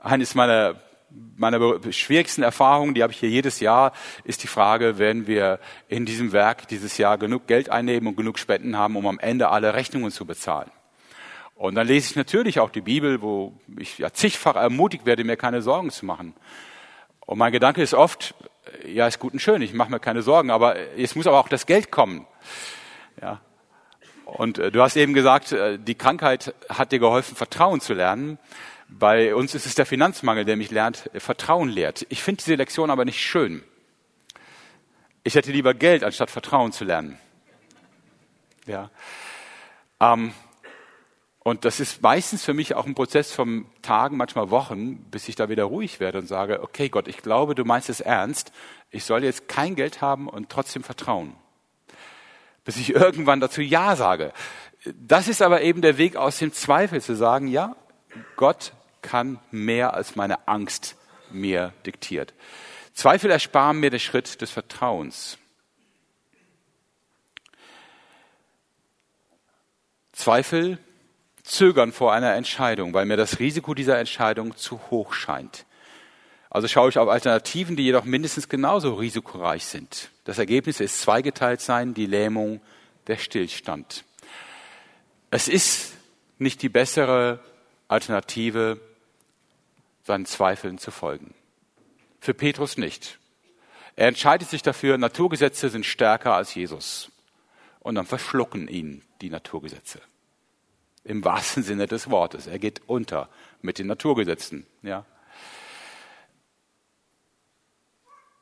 [0.00, 0.80] Eines meiner
[1.36, 3.92] meiner schwierigsten Erfahrungen, die habe ich hier jedes Jahr,
[4.24, 5.58] ist die Frage, werden wir
[5.88, 9.48] in diesem Werk dieses Jahr genug Geld einnehmen und genug Spenden haben, um am Ende
[9.48, 10.70] alle Rechnungen zu bezahlen.
[11.54, 15.36] Und dann lese ich natürlich auch die Bibel, wo ich ja zigfach ermutigt werde, mir
[15.36, 16.34] keine Sorgen zu machen.
[17.26, 18.34] Und mein Gedanke ist oft,
[18.86, 21.48] ja, ist gut und schön, ich mache mir keine Sorgen, aber es muss aber auch
[21.48, 22.26] das Geld kommen.
[23.20, 23.40] Ja.
[24.24, 28.38] Und äh, du hast eben gesagt, äh, die Krankheit hat dir geholfen, Vertrauen zu lernen.
[28.88, 32.06] Bei uns ist es der Finanzmangel, der mich lernt, Vertrauen lehrt.
[32.08, 33.62] Ich finde diese Lektion aber nicht schön.
[35.22, 37.18] Ich hätte lieber Geld, anstatt Vertrauen zu lernen.
[38.66, 38.90] Ja.
[40.00, 40.32] Ähm,
[41.42, 45.36] und das ist meistens für mich auch ein Prozess von Tagen, manchmal Wochen, bis ich
[45.36, 48.52] da wieder ruhig werde und sage, okay Gott, ich glaube, du meinst es ernst.
[48.90, 51.34] Ich soll jetzt kein Geld haben und trotzdem vertrauen.
[52.64, 54.34] Bis ich irgendwann dazu Ja sage.
[54.94, 57.74] Das ist aber eben der Weg aus dem Zweifel zu sagen, ja,
[58.36, 60.96] Gott kann mehr als meine Angst
[61.30, 62.34] mir diktiert.
[62.92, 65.38] Zweifel ersparen mir den Schritt des Vertrauens.
[70.12, 70.78] Zweifel
[71.50, 75.66] zögern vor einer Entscheidung, weil mir das Risiko dieser Entscheidung zu hoch scheint.
[76.48, 80.10] Also schaue ich auf Alternativen, die jedoch mindestens genauso risikoreich sind.
[80.24, 82.60] Das Ergebnis ist zweigeteilt sein, die Lähmung,
[83.06, 84.04] der Stillstand.
[85.30, 85.92] Es ist
[86.38, 87.40] nicht die bessere
[87.88, 88.80] Alternative,
[90.04, 91.34] seinen Zweifeln zu folgen.
[92.20, 93.18] Für Petrus nicht.
[93.96, 97.10] Er entscheidet sich dafür, Naturgesetze sind stärker als Jesus.
[97.80, 100.00] Und dann verschlucken ihn die Naturgesetze.
[101.04, 102.46] Im wahrsten Sinne des Wortes.
[102.46, 103.28] Er geht unter
[103.62, 104.66] mit den Naturgesetzen.
[104.82, 105.04] Ja.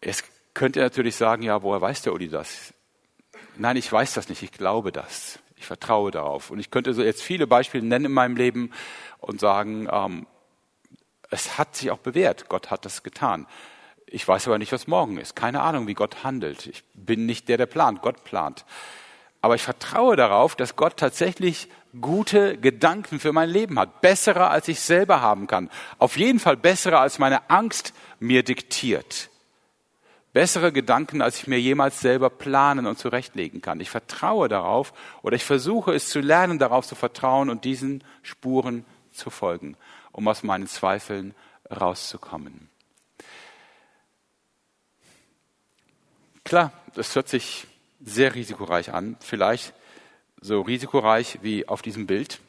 [0.00, 2.74] Es könnte natürlich sagen, ja, woher weiß der Uli das?
[3.56, 5.38] Nein, ich weiß das nicht, ich glaube das.
[5.56, 6.50] Ich vertraue darauf.
[6.50, 8.72] Und ich könnte so jetzt viele Beispiele nennen in meinem Leben
[9.18, 10.26] und sagen, ähm,
[11.30, 12.48] es hat sich auch bewährt.
[12.48, 13.46] Gott hat das getan.
[14.06, 15.36] Ich weiß aber nicht, was morgen ist.
[15.36, 16.66] Keine Ahnung, wie Gott handelt.
[16.66, 18.00] Ich bin nicht der, der plant.
[18.00, 18.64] Gott plant.
[19.40, 21.68] Aber ich vertraue darauf, dass Gott tatsächlich
[22.00, 24.00] gute Gedanken für mein Leben hat.
[24.00, 25.70] Bessere, als ich selber haben kann.
[25.98, 29.30] Auf jeden Fall bessere, als meine Angst mir diktiert.
[30.32, 33.80] Bessere Gedanken, als ich mir jemals selber planen und zurechtlegen kann.
[33.80, 38.84] Ich vertraue darauf oder ich versuche es zu lernen, darauf zu vertrauen und diesen Spuren
[39.10, 39.76] zu folgen
[40.18, 41.32] um aus meinen Zweifeln
[41.70, 42.68] rauszukommen.
[46.42, 47.68] Klar, das hört sich
[48.00, 49.74] sehr risikoreich an, vielleicht
[50.40, 52.40] so risikoreich wie auf diesem Bild.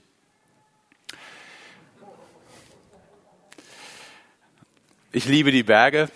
[5.11, 6.09] Ich liebe die Berge.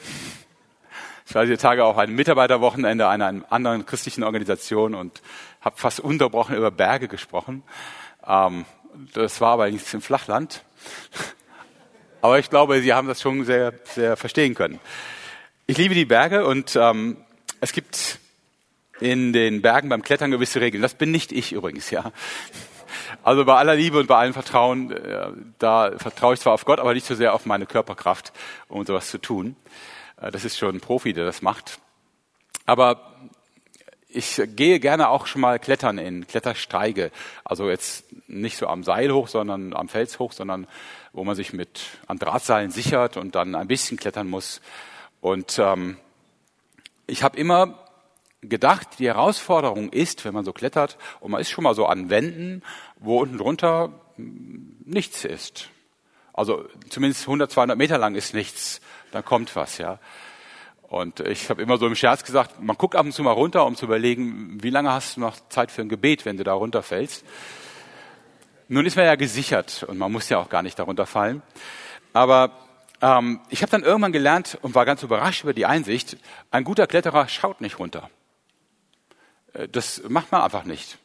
[1.25, 5.21] Ich war diese Tage auch ein Mitarbeiterwochenende einer anderen christlichen Organisation und
[5.61, 7.63] habe fast unterbrochen über Berge gesprochen.
[8.25, 8.65] Ähm,
[9.13, 10.63] das war aber nichts im Flachland.
[12.21, 14.79] Aber ich glaube, Sie haben das schon sehr, sehr verstehen können.
[15.65, 17.17] Ich liebe die Berge und ähm,
[17.61, 18.19] es gibt
[19.03, 20.81] in den Bergen beim Klettern gewisse Regeln.
[20.81, 22.11] Das bin nicht ich übrigens, ja.
[23.21, 25.27] Also bei aller Liebe und bei allem Vertrauen, äh,
[25.59, 28.31] da vertraue ich zwar auf Gott, aber nicht so sehr auf meine Körperkraft,
[28.69, 29.55] um sowas zu tun.
[30.21, 31.79] Äh, das ist schon ein Profi, der das macht.
[32.65, 33.13] Aber
[34.07, 37.11] ich gehe gerne auch schon mal klettern in Klettersteige.
[37.43, 40.67] Also jetzt nicht so am Seil hoch, sondern am Fels hoch, sondern
[41.11, 44.61] wo man sich mit an Drahtseilen sichert und dann ein bisschen klettern muss.
[45.19, 45.97] Und ähm,
[47.05, 47.82] ich habe immer
[48.49, 52.09] gedacht, die Herausforderung ist, wenn man so klettert und man ist schon mal so an
[52.09, 52.63] Wänden,
[52.99, 55.69] wo unten drunter nichts ist.
[56.33, 58.81] Also zumindest 100, 200 Meter lang ist nichts.
[59.11, 59.99] Da kommt was, ja.
[60.81, 63.65] Und ich habe immer so im Scherz gesagt, man guckt ab und zu mal runter,
[63.65, 66.53] um zu überlegen, wie lange hast du noch Zeit für ein Gebet, wenn du da
[66.53, 67.25] runterfällst.
[68.67, 71.41] Nun ist man ja gesichert und man muss ja auch gar nicht darunter fallen.
[72.13, 72.51] Aber
[73.01, 76.17] ähm, ich habe dann irgendwann gelernt und war ganz überrascht über die Einsicht,
[76.51, 78.09] ein guter Kletterer schaut nicht runter.
[79.53, 80.97] Äh, das macht man einfach nicht,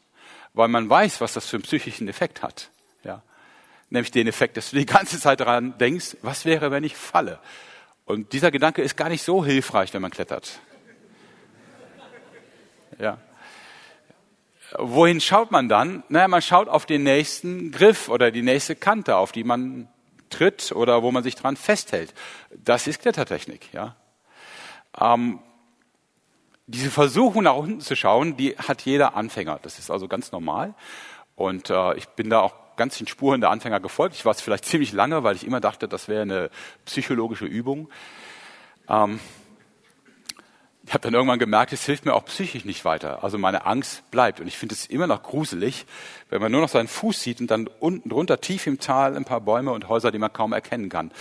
[0.55, 2.71] weil man weiß, was das für einen psychischen Effekt hat.
[3.05, 3.23] Ja?
[3.91, 7.39] Nämlich den Effekt, dass du die ganze Zeit daran denkst, was wäre, wenn ich falle?
[8.05, 10.61] Und dieser Gedanke ist gar nicht so hilfreich, wenn man klettert.
[12.99, 13.19] Ja.
[14.77, 16.03] Wohin schaut man dann?
[16.09, 19.89] Naja, man schaut auf den nächsten Griff oder die nächste Kante, auf die man
[20.31, 22.13] tritt oder wo man sich dran festhält.
[22.51, 23.97] Das ist Klettertechnik, ja.
[25.01, 25.41] Ähm,
[26.69, 29.59] diese Versuchung nach unten zu schauen, die hat jeder Anfänger.
[29.63, 30.75] Das ist also ganz normal.
[31.35, 34.15] Und äh, ich bin da auch ganz in Spuren der Anfänger gefolgt.
[34.15, 36.51] Ich war es vielleicht ziemlich lange, weil ich immer dachte, das wäre eine
[36.85, 37.89] psychologische Übung.
[38.87, 39.19] Ähm,
[40.85, 43.25] ich habe dann irgendwann gemerkt, es hilft mir auch psychisch nicht weiter.
[43.25, 44.41] Also meine Angst bleibt.
[44.41, 45.87] Und ich finde es immer noch gruselig,
[46.29, 49.25] wenn man nur noch seinen Fuß sieht und dann unten drunter tief im Tal ein
[49.25, 51.13] paar Bäume und Häuser, die man kaum erkennen kann.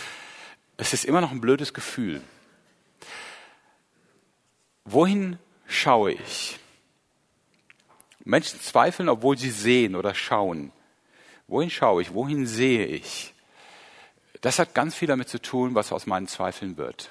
[0.76, 2.22] Es ist immer noch ein blödes Gefühl.
[4.90, 6.60] Wohin schaue ich?
[8.24, 10.72] Menschen zweifeln, obwohl sie sehen oder schauen.
[11.48, 12.14] Wohin schaue ich?
[12.14, 13.34] Wohin sehe ich?
[14.40, 17.10] Das hat ganz viel damit zu tun, was aus meinen Zweifeln wird.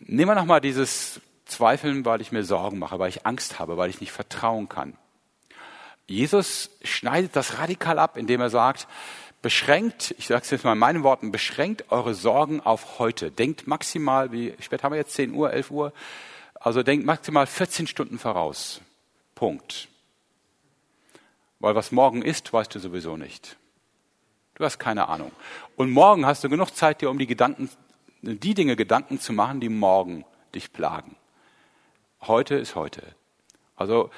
[0.00, 3.90] Nehmen wir nochmal dieses Zweifeln, weil ich mir Sorgen mache, weil ich Angst habe, weil
[3.90, 4.96] ich nicht vertrauen kann.
[6.08, 8.88] Jesus schneidet das radikal ab, indem er sagt,
[9.48, 13.30] beschränkt, ich sage es jetzt mal in meinen Worten, beschränkt eure Sorgen auf heute.
[13.30, 15.94] Denkt maximal, wie spät haben wir jetzt, 10 Uhr, 11 Uhr,
[16.54, 18.82] also denkt maximal 14 Stunden voraus.
[19.34, 19.88] Punkt.
[21.60, 23.56] Weil was morgen ist, weißt du sowieso nicht.
[24.56, 25.32] Du hast keine Ahnung.
[25.76, 27.70] Und morgen hast du genug Zeit, dir um die Gedanken
[28.20, 31.16] die Dinge Gedanken zu machen, die morgen dich plagen.
[32.20, 33.02] Heute ist heute.
[33.76, 34.10] Also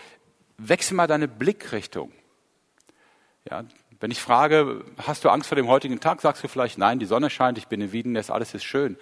[0.58, 2.10] wechsel mal deine Blickrichtung.
[3.48, 3.64] Ja,
[4.00, 7.06] wenn ich frage, hast du Angst vor dem heutigen Tag, sagst du vielleicht, nein, die
[7.06, 8.96] Sonne scheint, ich bin in Wiedenest, alles ist schön.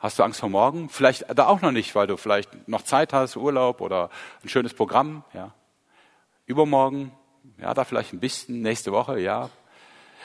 [0.00, 0.88] Hast du Angst vor morgen?
[0.88, 4.10] Vielleicht da auch noch nicht, weil du vielleicht noch Zeit hast, Urlaub oder
[4.42, 5.22] ein schönes Programm.
[5.32, 5.52] Ja.
[6.46, 7.12] Übermorgen,
[7.58, 9.50] ja, da vielleicht ein bisschen, nächste Woche, ja,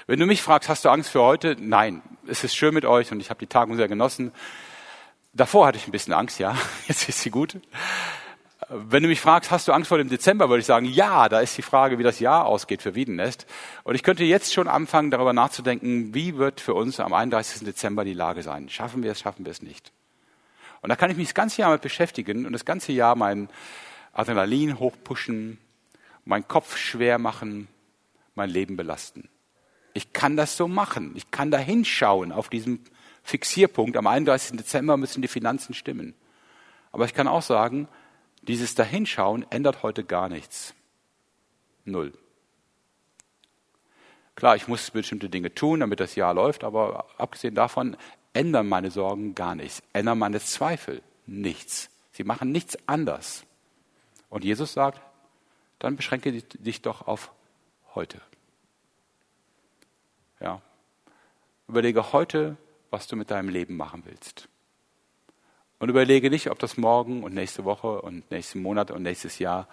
[0.08, 1.56] wenn du mich fragst, hast du Angst für heute?
[1.60, 4.32] Nein, es ist schön mit euch und ich habe die Tagung sehr genossen.
[5.34, 6.58] Davor hatte ich ein bisschen Angst, ja,
[6.88, 7.58] jetzt ist sie gut.
[8.74, 11.42] Wenn du mich fragst, hast du Angst vor dem Dezember, würde ich sagen, ja, da
[11.42, 13.46] ist die Frage, wie das Jahr ausgeht für Wiedenest.
[13.84, 17.66] Und ich könnte jetzt schon anfangen, darüber nachzudenken, wie wird für uns am 31.
[17.66, 18.70] Dezember die Lage sein?
[18.70, 19.92] Schaffen wir es, schaffen wir es nicht?
[20.82, 23.50] Und da kann ich mich das ganze Jahr mit beschäftigen und das ganze Jahr mein
[24.14, 25.58] Adrenalin hochpushen,
[26.24, 27.68] meinen Kopf schwer machen,
[28.36, 29.28] mein Leben belasten.
[29.94, 31.12] Ich kann das so machen.
[31.16, 32.80] Ich kann da hinschauen auf diesem
[33.22, 33.98] Fixierpunkt.
[33.98, 34.56] Am 31.
[34.56, 36.14] Dezember müssen die Finanzen stimmen.
[36.94, 37.90] Aber ich kann auch sagen,
[38.42, 40.74] dieses Dahinschauen ändert heute gar nichts.
[41.86, 42.14] Null.
[44.36, 47.96] Klar, ich muss bestimmte Dinge tun, damit das Jahr läuft, aber abgesehen davon
[48.34, 51.90] ändern meine Sorgen gar nichts, ändern meine Zweifel nichts.
[52.12, 53.44] Sie machen nichts anders.
[54.30, 55.02] Und Jesus sagt,
[55.80, 57.32] dann beschränke dich doch auf
[57.96, 58.22] heute.
[60.40, 60.62] Ja.
[61.68, 62.58] Überlege heute,
[62.90, 64.48] was du mit deinem Leben machen willst.
[65.82, 69.68] Und überlege nicht, ob das morgen und nächste Woche und nächsten Monat und nächstes Jahr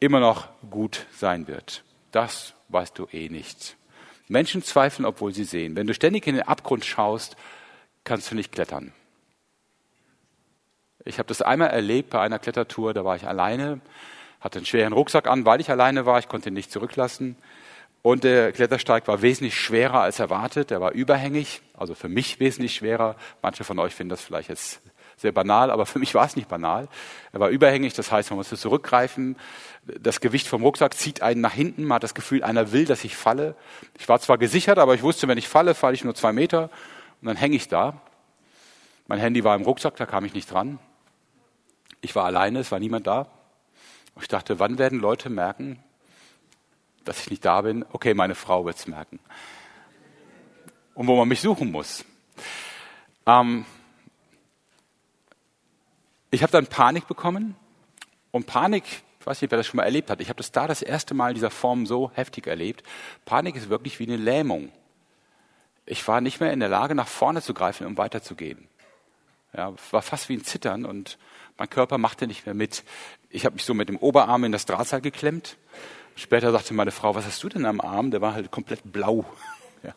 [0.00, 1.84] immer noch gut sein wird.
[2.10, 3.76] Das weißt du eh nicht.
[4.26, 5.76] Menschen zweifeln, obwohl sie sehen.
[5.76, 7.36] Wenn du ständig in den Abgrund schaust,
[8.02, 8.92] kannst du nicht klettern.
[11.04, 13.80] Ich habe das einmal erlebt bei einer Klettertour, da war ich alleine,
[14.40, 17.36] hatte einen schweren Rucksack an, weil ich alleine war, ich konnte ihn nicht zurücklassen.
[18.02, 20.72] Und der Klettersteig war wesentlich schwerer als erwartet.
[20.72, 23.14] Er war überhängig, also für mich wesentlich schwerer.
[23.40, 24.82] Manche von euch finden das vielleicht jetzt
[25.16, 26.88] sehr banal, aber für mich war es nicht banal.
[27.32, 29.36] Er war überhängig, das heißt, man musste zurückgreifen.
[29.86, 31.84] Das Gewicht vom Rucksack zieht einen nach hinten.
[31.84, 33.54] Man hat das Gefühl, einer will, dass ich falle.
[33.98, 36.70] Ich war zwar gesichert, aber ich wusste, wenn ich falle, falle ich nur zwei Meter
[37.22, 38.00] und dann hänge ich da.
[39.06, 40.78] Mein Handy war im Rucksack, da kam ich nicht dran.
[42.02, 43.26] Ich war alleine, es war niemand da.
[44.20, 45.82] Ich dachte, wann werden Leute merken,
[47.04, 49.18] dass ich nicht da bin, okay, meine Frau wird es merken.
[50.94, 52.04] Und wo man mich suchen muss.
[53.26, 53.64] Ähm,
[56.36, 57.56] ich habe dann Panik bekommen.
[58.30, 58.84] Und Panik,
[59.20, 61.14] ich weiß nicht, wer das schon mal erlebt hat, ich habe das da das erste
[61.14, 62.82] Mal in dieser Form so heftig erlebt.
[63.24, 64.70] Panik ist wirklich wie eine Lähmung.
[65.86, 68.68] Ich war nicht mehr in der Lage, nach vorne zu greifen, um weiterzugehen.
[69.52, 71.18] Ja, war fast wie ein Zittern und
[71.56, 72.84] mein Körper machte nicht mehr mit.
[73.30, 75.56] Ich habe mich so mit dem Oberarm in das Drahtseil geklemmt
[76.16, 78.10] Später sagte meine Frau, was hast du denn am Arm?
[78.10, 79.24] Der war halt komplett blau.
[79.82, 79.94] Ja.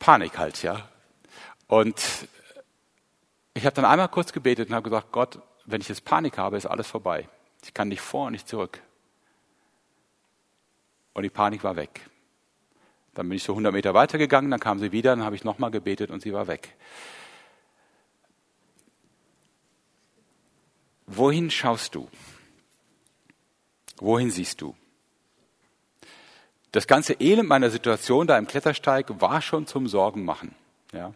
[0.00, 0.88] Panik halt, ja.
[1.68, 2.00] Und
[3.56, 6.58] ich habe dann einmal kurz gebetet und habe gesagt, Gott, wenn ich jetzt Panik habe,
[6.58, 7.26] ist alles vorbei.
[7.64, 8.82] Ich kann nicht vor und nicht zurück.
[11.14, 12.02] Und die Panik war weg.
[13.14, 15.70] Dann bin ich so 100 Meter weitergegangen, dann kam sie wieder, dann habe ich nochmal
[15.70, 16.76] gebetet und sie war weg.
[21.06, 22.10] Wohin schaust du?
[23.96, 24.76] Wohin siehst du?
[26.72, 30.54] Das ganze Elend meiner Situation da im Klettersteig war schon zum Sorgenmachen.
[30.92, 31.14] Ja.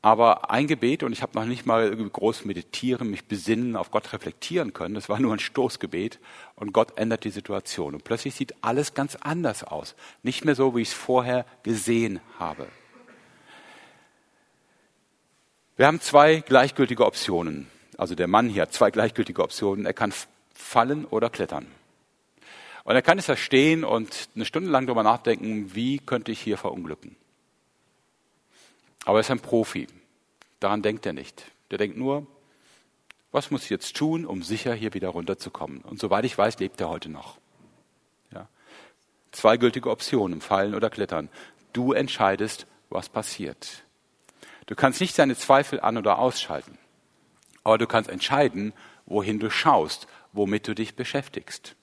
[0.00, 4.12] Aber ein Gebet, und ich habe noch nicht mal groß meditieren, mich besinnen, auf Gott
[4.12, 6.20] reflektieren können, das war nur ein Stoßgebet
[6.54, 7.94] und Gott ändert die Situation.
[7.94, 9.96] Und plötzlich sieht alles ganz anders aus.
[10.22, 12.68] Nicht mehr so, wie ich es vorher gesehen habe.
[15.76, 17.68] Wir haben zwei gleichgültige Optionen.
[17.96, 19.84] Also der Mann hier hat zwei gleichgültige Optionen.
[19.84, 20.12] Er kann
[20.54, 21.66] fallen oder klettern.
[22.84, 26.56] Und er kann es verstehen und eine Stunde lang darüber nachdenken, wie könnte ich hier
[26.56, 27.16] verunglücken.
[29.08, 29.86] Aber er ist ein Profi.
[30.60, 31.50] Daran denkt er nicht.
[31.70, 32.26] Der denkt nur,
[33.32, 35.80] was muss ich jetzt tun, um sicher hier wieder runterzukommen?
[35.80, 37.38] Und soweit ich weiß, lebt er heute noch.
[38.34, 38.50] Ja.
[39.32, 41.30] Zwei gültige Optionen, fallen oder klettern.
[41.72, 43.82] Du entscheidest, was passiert.
[44.66, 46.76] Du kannst nicht deine Zweifel an- oder ausschalten.
[47.64, 48.74] Aber du kannst entscheiden,
[49.06, 51.76] wohin du schaust, womit du dich beschäftigst.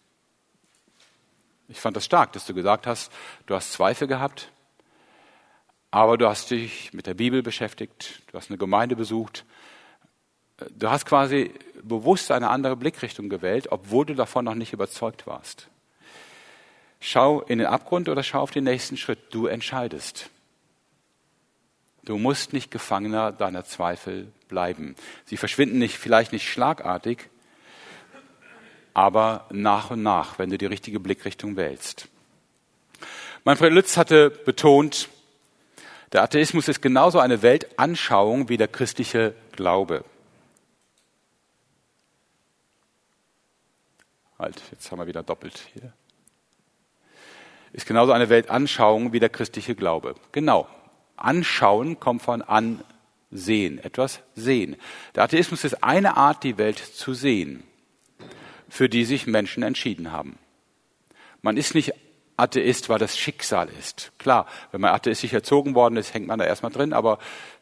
[1.70, 3.12] Ich fand das stark, dass du gesagt hast,
[3.48, 4.52] du hast Zweifel gehabt,
[5.96, 9.46] aber du hast dich mit der Bibel beschäftigt, du hast eine Gemeinde besucht,
[10.78, 11.54] du hast quasi
[11.84, 15.70] bewusst eine andere Blickrichtung gewählt, obwohl du davon noch nicht überzeugt warst.
[17.00, 19.34] Schau in den Abgrund oder schau auf den nächsten Schritt.
[19.34, 20.30] Du entscheidest.
[22.04, 24.98] Du musst nicht Gefangener deiner Zweifel bleiben.
[25.24, 27.30] Sie verschwinden nicht, vielleicht nicht schlagartig,
[28.94, 32.10] aber nach und nach, wenn du die richtige Blickrichtung wählst.
[33.46, 35.08] Manfred Lütz hatte betont,
[36.16, 40.06] der Atheismus ist genauso eine Weltanschauung wie der christliche Glaube.
[44.40, 45.92] Halt, jetzt haben wir wieder doppelt hier.
[47.74, 50.16] Ist genauso eine Weltanschauung wie der christliche Glaube.
[50.32, 50.70] Genau.
[51.18, 54.78] Anschauen kommt von ansehen, etwas sehen.
[55.16, 57.62] Der Atheismus ist eine Art, die Welt zu sehen,
[58.70, 60.40] für die sich Menschen entschieden haben.
[61.42, 61.94] Man ist nicht
[62.38, 64.12] Atheist, weil das Schicksal ist.
[64.18, 67.20] Klar, wenn man atheistisch erzogen worden ist, hängt man da erstmal drin, aber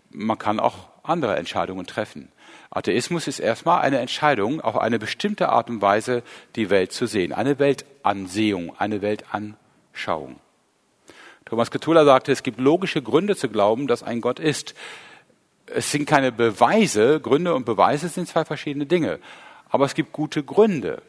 [0.09, 2.31] man kann auch andere Entscheidungen treffen.
[2.69, 6.23] Atheismus ist erstmal eine Entscheidung, auf eine bestimmte Art und Weise
[6.55, 7.31] die Welt zu sehen.
[7.31, 10.37] Eine Weltansehung, eine Weltanschauung.
[11.45, 14.73] Thomas Ketula sagte, es gibt logische Gründe zu glauben, dass ein Gott ist.
[15.67, 19.19] Es sind keine Beweise, Gründe und Beweise sind zwei verschiedene Dinge.
[19.69, 21.03] Aber es gibt gute Gründe.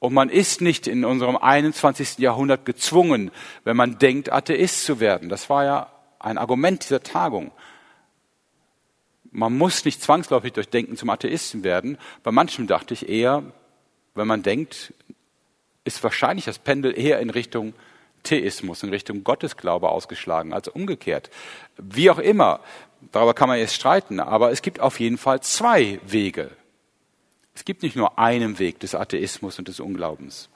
[0.00, 2.18] Und man ist nicht in unserem 21.
[2.18, 3.30] Jahrhundert gezwungen,
[3.64, 5.28] wenn man denkt, Atheist zu werden.
[5.28, 7.50] Das war ja ein Argument dieser Tagung.
[9.30, 11.98] Man muss nicht zwangsläufig durch Denken zum Atheisten werden.
[12.22, 13.42] Bei manchem dachte ich eher,
[14.14, 14.94] wenn man denkt,
[15.84, 17.74] ist wahrscheinlich das Pendel eher in Richtung
[18.22, 21.30] Theismus, in Richtung Gottesglaube ausgeschlagen als umgekehrt.
[21.76, 22.60] Wie auch immer,
[23.12, 26.50] darüber kann man jetzt streiten, aber es gibt auf jeden Fall zwei Wege.
[27.58, 30.48] Es gibt nicht nur einen Weg des Atheismus und des Unglaubens.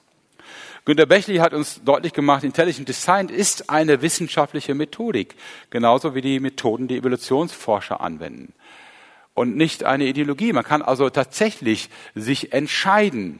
[0.85, 5.35] Günter Bechley hat uns deutlich gemacht, Intelligent Design ist eine wissenschaftliche Methodik,
[5.69, 8.53] genauso wie die Methoden, die Evolutionsforscher anwenden.
[9.33, 10.53] Und nicht eine Ideologie.
[10.53, 13.39] Man kann also tatsächlich sich entscheiden,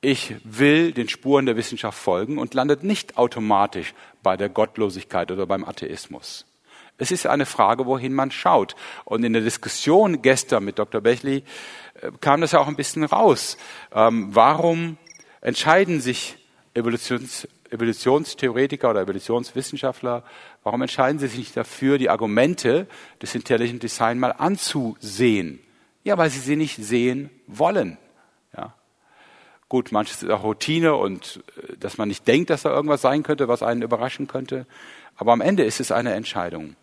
[0.00, 5.46] ich will den Spuren der Wissenschaft folgen und landet nicht automatisch bei der Gottlosigkeit oder
[5.46, 6.46] beim Atheismus.
[6.98, 8.74] Es ist eine Frage, wohin man schaut.
[9.04, 11.00] Und in der Diskussion gestern mit Dr.
[11.00, 11.42] Bechley
[12.20, 13.56] kam das ja auch ein bisschen raus.
[13.92, 14.98] Ähm, warum
[15.40, 16.36] entscheiden sich
[16.74, 20.22] Evolutions, Evolutionstheoretiker oder Evolutionswissenschaftler,
[20.62, 22.86] warum entscheiden sie sich nicht dafür, die Argumente
[23.22, 25.60] des Intelligent Design mal anzusehen?
[26.04, 27.98] Ja, weil sie sie nicht sehen wollen.
[28.56, 28.74] Ja.
[29.68, 33.22] Gut, manches ist auch Routine und äh, dass man nicht denkt, dass da irgendwas sein
[33.22, 34.66] könnte, was einen überraschen könnte.
[35.16, 36.76] Aber am Ende ist es eine Entscheidung.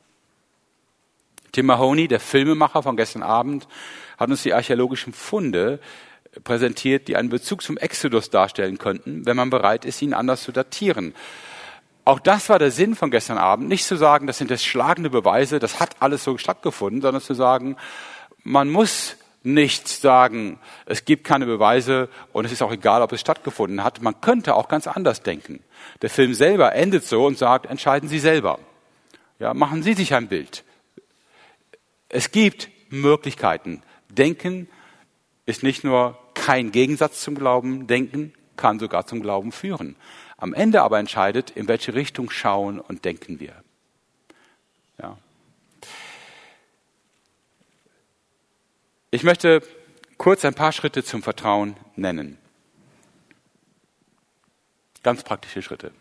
[1.53, 3.67] Tim Mahoney, der Filmemacher von gestern Abend,
[4.17, 5.79] hat uns die archäologischen Funde
[6.43, 10.51] präsentiert, die einen Bezug zum Exodus darstellen könnten, wenn man bereit ist, ihn anders zu
[10.51, 11.13] datieren.
[12.05, 15.11] Auch das war der Sinn von gestern Abend, nicht zu sagen, das sind jetzt schlagende
[15.11, 17.77] Beweise, das hat alles so stattgefunden, sondern zu sagen,
[18.43, 23.21] man muss nicht sagen, es gibt keine Beweise und es ist auch egal, ob es
[23.21, 24.01] stattgefunden hat.
[24.01, 25.59] Man könnte auch ganz anders denken.
[26.01, 28.57] Der Film selber endet so und sagt, entscheiden Sie selber.
[29.39, 30.63] Ja, machen Sie sich ein Bild.
[32.13, 33.81] Es gibt Möglichkeiten.
[34.07, 34.69] Denken
[35.47, 39.95] ist nicht nur kein Gegensatz zum Glauben, Denken kann sogar zum Glauben führen.
[40.37, 43.55] Am Ende aber entscheidet, in welche Richtung schauen und denken wir.
[44.99, 45.17] Ja.
[49.09, 49.63] Ich möchte
[50.19, 52.37] kurz ein paar Schritte zum Vertrauen nennen.
[55.01, 55.91] Ganz praktische Schritte.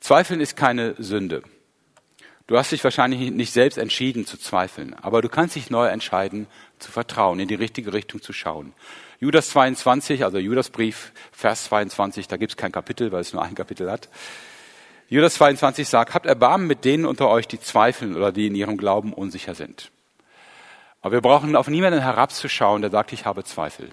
[0.00, 1.42] Zweifeln ist keine Sünde.
[2.52, 6.46] Du hast dich wahrscheinlich nicht selbst entschieden zu zweifeln, aber du kannst dich neu entscheiden
[6.78, 8.74] zu vertrauen, in die richtige Richtung zu schauen.
[9.20, 13.54] Judas 22, also Judasbrief, Vers 22, da gibt es kein Kapitel, weil es nur ein
[13.54, 14.10] Kapitel hat.
[15.08, 18.76] Judas 22 sagt, habt Erbarmen mit denen unter euch, die zweifeln oder die in ihrem
[18.76, 19.90] Glauben unsicher sind.
[21.00, 23.88] Aber wir brauchen auf niemanden herabzuschauen, der sagt, ich habe Zweifel.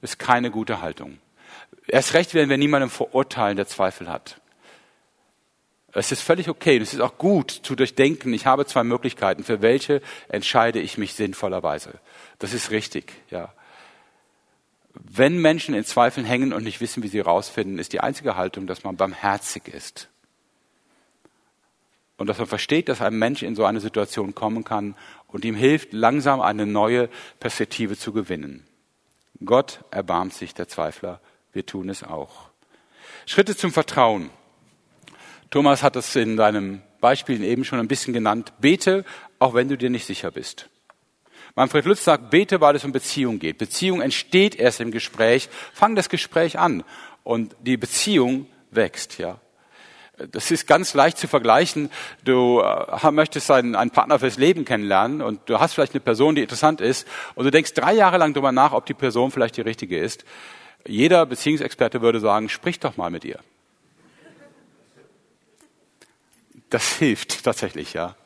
[0.00, 1.18] Ist keine gute Haltung.
[1.86, 4.40] Erst recht werden wir niemanden verurteilen, der Zweifel hat.
[5.94, 9.60] Es ist völlig okay es ist auch gut zu durchdenken, ich habe zwei Möglichkeiten, für
[9.60, 12.00] welche entscheide ich mich sinnvollerweise.
[12.38, 13.52] Das ist richtig, ja.
[14.94, 18.66] Wenn Menschen in Zweifeln hängen und nicht wissen, wie sie rausfinden, ist die einzige Haltung,
[18.66, 20.08] dass man barmherzig ist.
[22.18, 24.94] Und dass man versteht, dass ein Mensch in so eine Situation kommen kann
[25.28, 27.08] und ihm hilft, langsam eine neue
[27.40, 28.66] Perspektive zu gewinnen.
[29.44, 31.20] Gott erbarmt sich der Zweifler,
[31.52, 32.50] wir tun es auch.
[33.26, 34.30] Schritte zum Vertrauen.
[35.52, 38.54] Thomas hat es in seinem Beispiel eben schon ein bisschen genannt.
[38.58, 39.04] Bete,
[39.38, 40.70] auch wenn du dir nicht sicher bist.
[41.54, 43.58] Manfred Lutz sagt, bete, weil es um Beziehung geht.
[43.58, 45.50] Beziehung entsteht erst im Gespräch.
[45.74, 46.84] Fang das Gespräch an
[47.22, 49.40] und die Beziehung wächst, ja.
[50.30, 51.90] Das ist ganz leicht zu vergleichen.
[52.24, 56.34] Du äh, möchtest einen, einen Partner fürs Leben kennenlernen und du hast vielleicht eine Person,
[56.34, 59.58] die interessant ist und du denkst drei Jahre lang darüber nach, ob die Person vielleicht
[59.58, 60.24] die richtige ist.
[60.86, 63.38] Jeder Beziehungsexperte würde sagen, sprich doch mal mit ihr.
[66.72, 68.16] Das hilft tatsächlich, ja.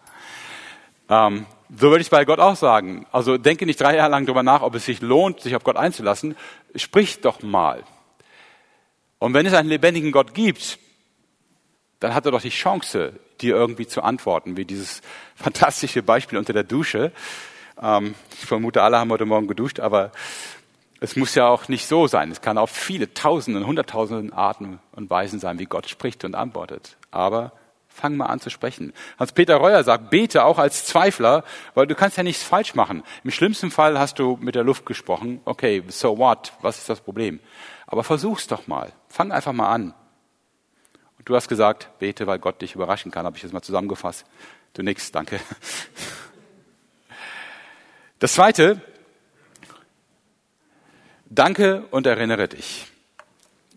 [1.10, 3.06] Ähm, so würde ich bei Gott auch sagen.
[3.10, 5.76] Also denke nicht drei Jahre lang darüber nach, ob es sich lohnt, sich auf Gott
[5.76, 6.36] einzulassen.
[6.76, 7.82] Sprich doch mal.
[9.18, 10.78] Und wenn es einen lebendigen Gott gibt,
[11.98, 15.02] dann hat er doch die Chance, dir irgendwie zu antworten, wie dieses
[15.34, 17.10] fantastische Beispiel unter der Dusche.
[17.82, 20.12] Ähm, ich vermute, alle haben heute Morgen geduscht, aber
[21.00, 22.30] es muss ja auch nicht so sein.
[22.30, 26.96] Es kann auf viele Tausenden, Hunderttausenden Arten und Weisen sein, wie Gott spricht und antwortet.
[27.10, 27.52] Aber
[27.96, 28.92] Fang mal an zu sprechen.
[29.18, 31.44] Hans-Peter Reuer sagt, bete auch als Zweifler,
[31.74, 33.02] weil du kannst ja nichts falsch machen.
[33.24, 35.40] Im schlimmsten Fall hast du mit der Luft gesprochen.
[35.46, 36.52] Okay, so what?
[36.60, 37.40] Was ist das Problem?
[37.86, 38.92] Aber versuch's doch mal.
[39.08, 39.94] Fang einfach mal an.
[41.18, 43.24] Und du hast gesagt, bete, weil Gott dich überraschen kann.
[43.24, 44.26] Habe ich das mal zusammengefasst.
[44.74, 45.40] Du nix, danke.
[48.18, 48.80] Das zweite,
[51.30, 52.86] danke und erinnere dich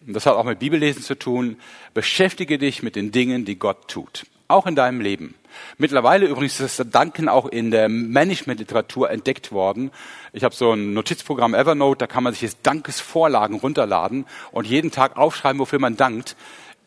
[0.09, 1.57] und das hat auch mit Bibellesen zu tun,
[1.93, 4.25] beschäftige dich mit den Dingen, die Gott tut.
[4.47, 5.35] Auch in deinem Leben.
[5.77, 9.91] Mittlerweile übrigens ist das Danken auch in der Managementliteratur entdeckt worden.
[10.33, 14.89] Ich habe so ein Notizprogramm Evernote, da kann man sich jetzt Dankesvorlagen runterladen und jeden
[14.89, 16.35] Tag aufschreiben, wofür man dankt.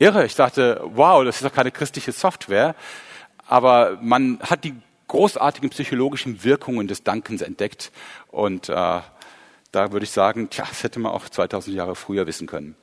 [0.01, 2.75] Irre, ich dachte, wow, das ist doch keine christliche Software.
[3.47, 4.75] Aber man hat die
[5.07, 7.93] großartigen psychologischen Wirkungen des Dankens entdeckt.
[8.33, 12.49] Und äh, da würde ich sagen, tja, das hätte man auch 2000 Jahre früher wissen
[12.49, 12.75] können.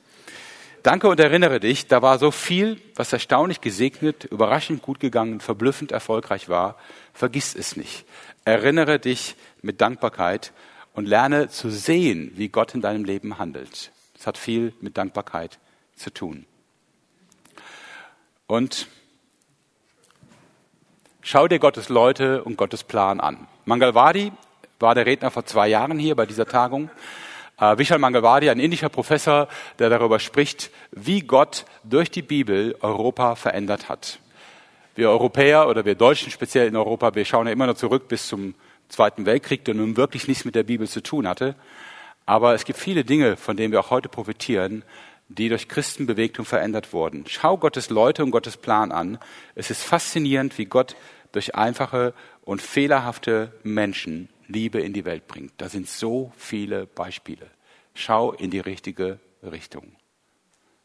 [0.82, 5.92] Danke und erinnere dich, da war so viel, was erstaunlich gesegnet, überraschend gut gegangen, verblüffend
[5.92, 6.76] erfolgreich war.
[7.12, 8.06] Vergiss es nicht.
[8.46, 10.52] Erinnere dich mit Dankbarkeit
[10.94, 13.92] und lerne zu sehen, wie Gott in deinem Leben handelt.
[14.18, 15.58] Es hat viel mit Dankbarkeit
[15.96, 16.46] zu tun.
[18.46, 18.88] Und
[21.20, 23.46] schau dir Gottes Leute und Gottes Plan an.
[23.66, 24.32] Mangalwadi
[24.78, 26.90] war der Redner vor zwei Jahren hier bei dieser Tagung.
[27.60, 29.46] Äh, Vishal Mangalwadi, ein indischer Professor,
[29.78, 34.18] der darüber spricht, wie Gott durch die Bibel Europa verändert hat.
[34.94, 38.26] Wir Europäer oder wir Deutschen speziell in Europa, wir schauen ja immer noch zurück bis
[38.26, 38.54] zum
[38.88, 41.54] Zweiten Weltkrieg, der nun wirklich nichts mit der Bibel zu tun hatte.
[42.26, 44.82] Aber es gibt viele Dinge, von denen wir auch heute profitieren,
[45.28, 47.24] die durch Christenbewegung verändert wurden.
[47.28, 49.18] Schau Gottes Leute und Gottes Plan an.
[49.54, 50.96] Es ist faszinierend, wie Gott
[51.30, 55.52] durch einfache und fehlerhafte Menschen Liebe in die Welt bringt.
[55.58, 57.46] Da sind so viele Beispiele.
[57.94, 59.92] Schau in die richtige Richtung.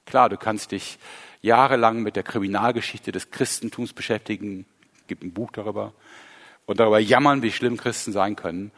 [0.06, 1.00] Klar, du kannst dich
[1.42, 4.66] jahrelang mit der Kriminalgeschichte des Christentums beschäftigen,
[5.08, 5.94] gibt ein Buch darüber,
[6.66, 8.72] und darüber jammern, wie schlimm Christen sein können.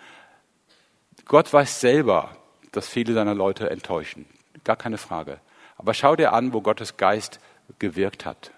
[1.25, 2.35] Gott weiß selber,
[2.71, 4.25] dass viele seiner Leute enttäuschen.
[4.63, 5.39] Gar keine Frage.
[5.77, 7.39] Aber schau dir an, wo Gottes Geist
[7.79, 8.51] gewirkt hat,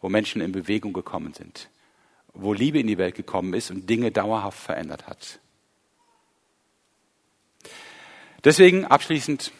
[0.00, 1.68] wo Menschen in Bewegung gekommen sind,
[2.34, 5.40] wo Liebe in die Welt gekommen ist und Dinge dauerhaft verändert hat.
[8.46, 9.50] Deswegen abschließend,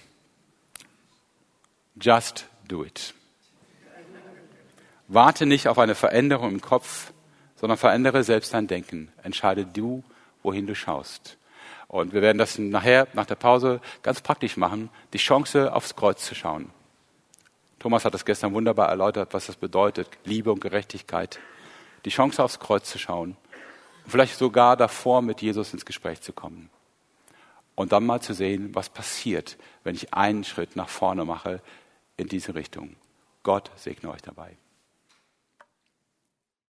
[2.01, 3.14] just do it.
[5.09, 7.12] Warte nicht auf eine Veränderung im Kopf,
[7.57, 9.11] sondern verändere selbst dein Denken.
[9.24, 10.05] Entscheide du,
[10.45, 11.37] wohin du schaust.
[11.89, 16.24] Und wir werden das nachher, nach der Pause, ganz praktisch machen, die Chance aufs Kreuz
[16.24, 16.70] zu schauen.
[17.80, 21.41] Thomas hat das gestern wunderbar erläutert, was das bedeutet, Liebe und Gerechtigkeit.
[22.05, 23.37] Die Chance aufs Kreuz zu schauen.
[24.05, 26.70] Und vielleicht sogar davor mit Jesus ins Gespräch zu kommen
[27.77, 31.62] und dann mal zu sehen, was passiert, wenn ich einen Schritt nach vorne mache
[32.16, 32.97] in diese Richtung.
[33.45, 34.57] Gott segne euch dabei.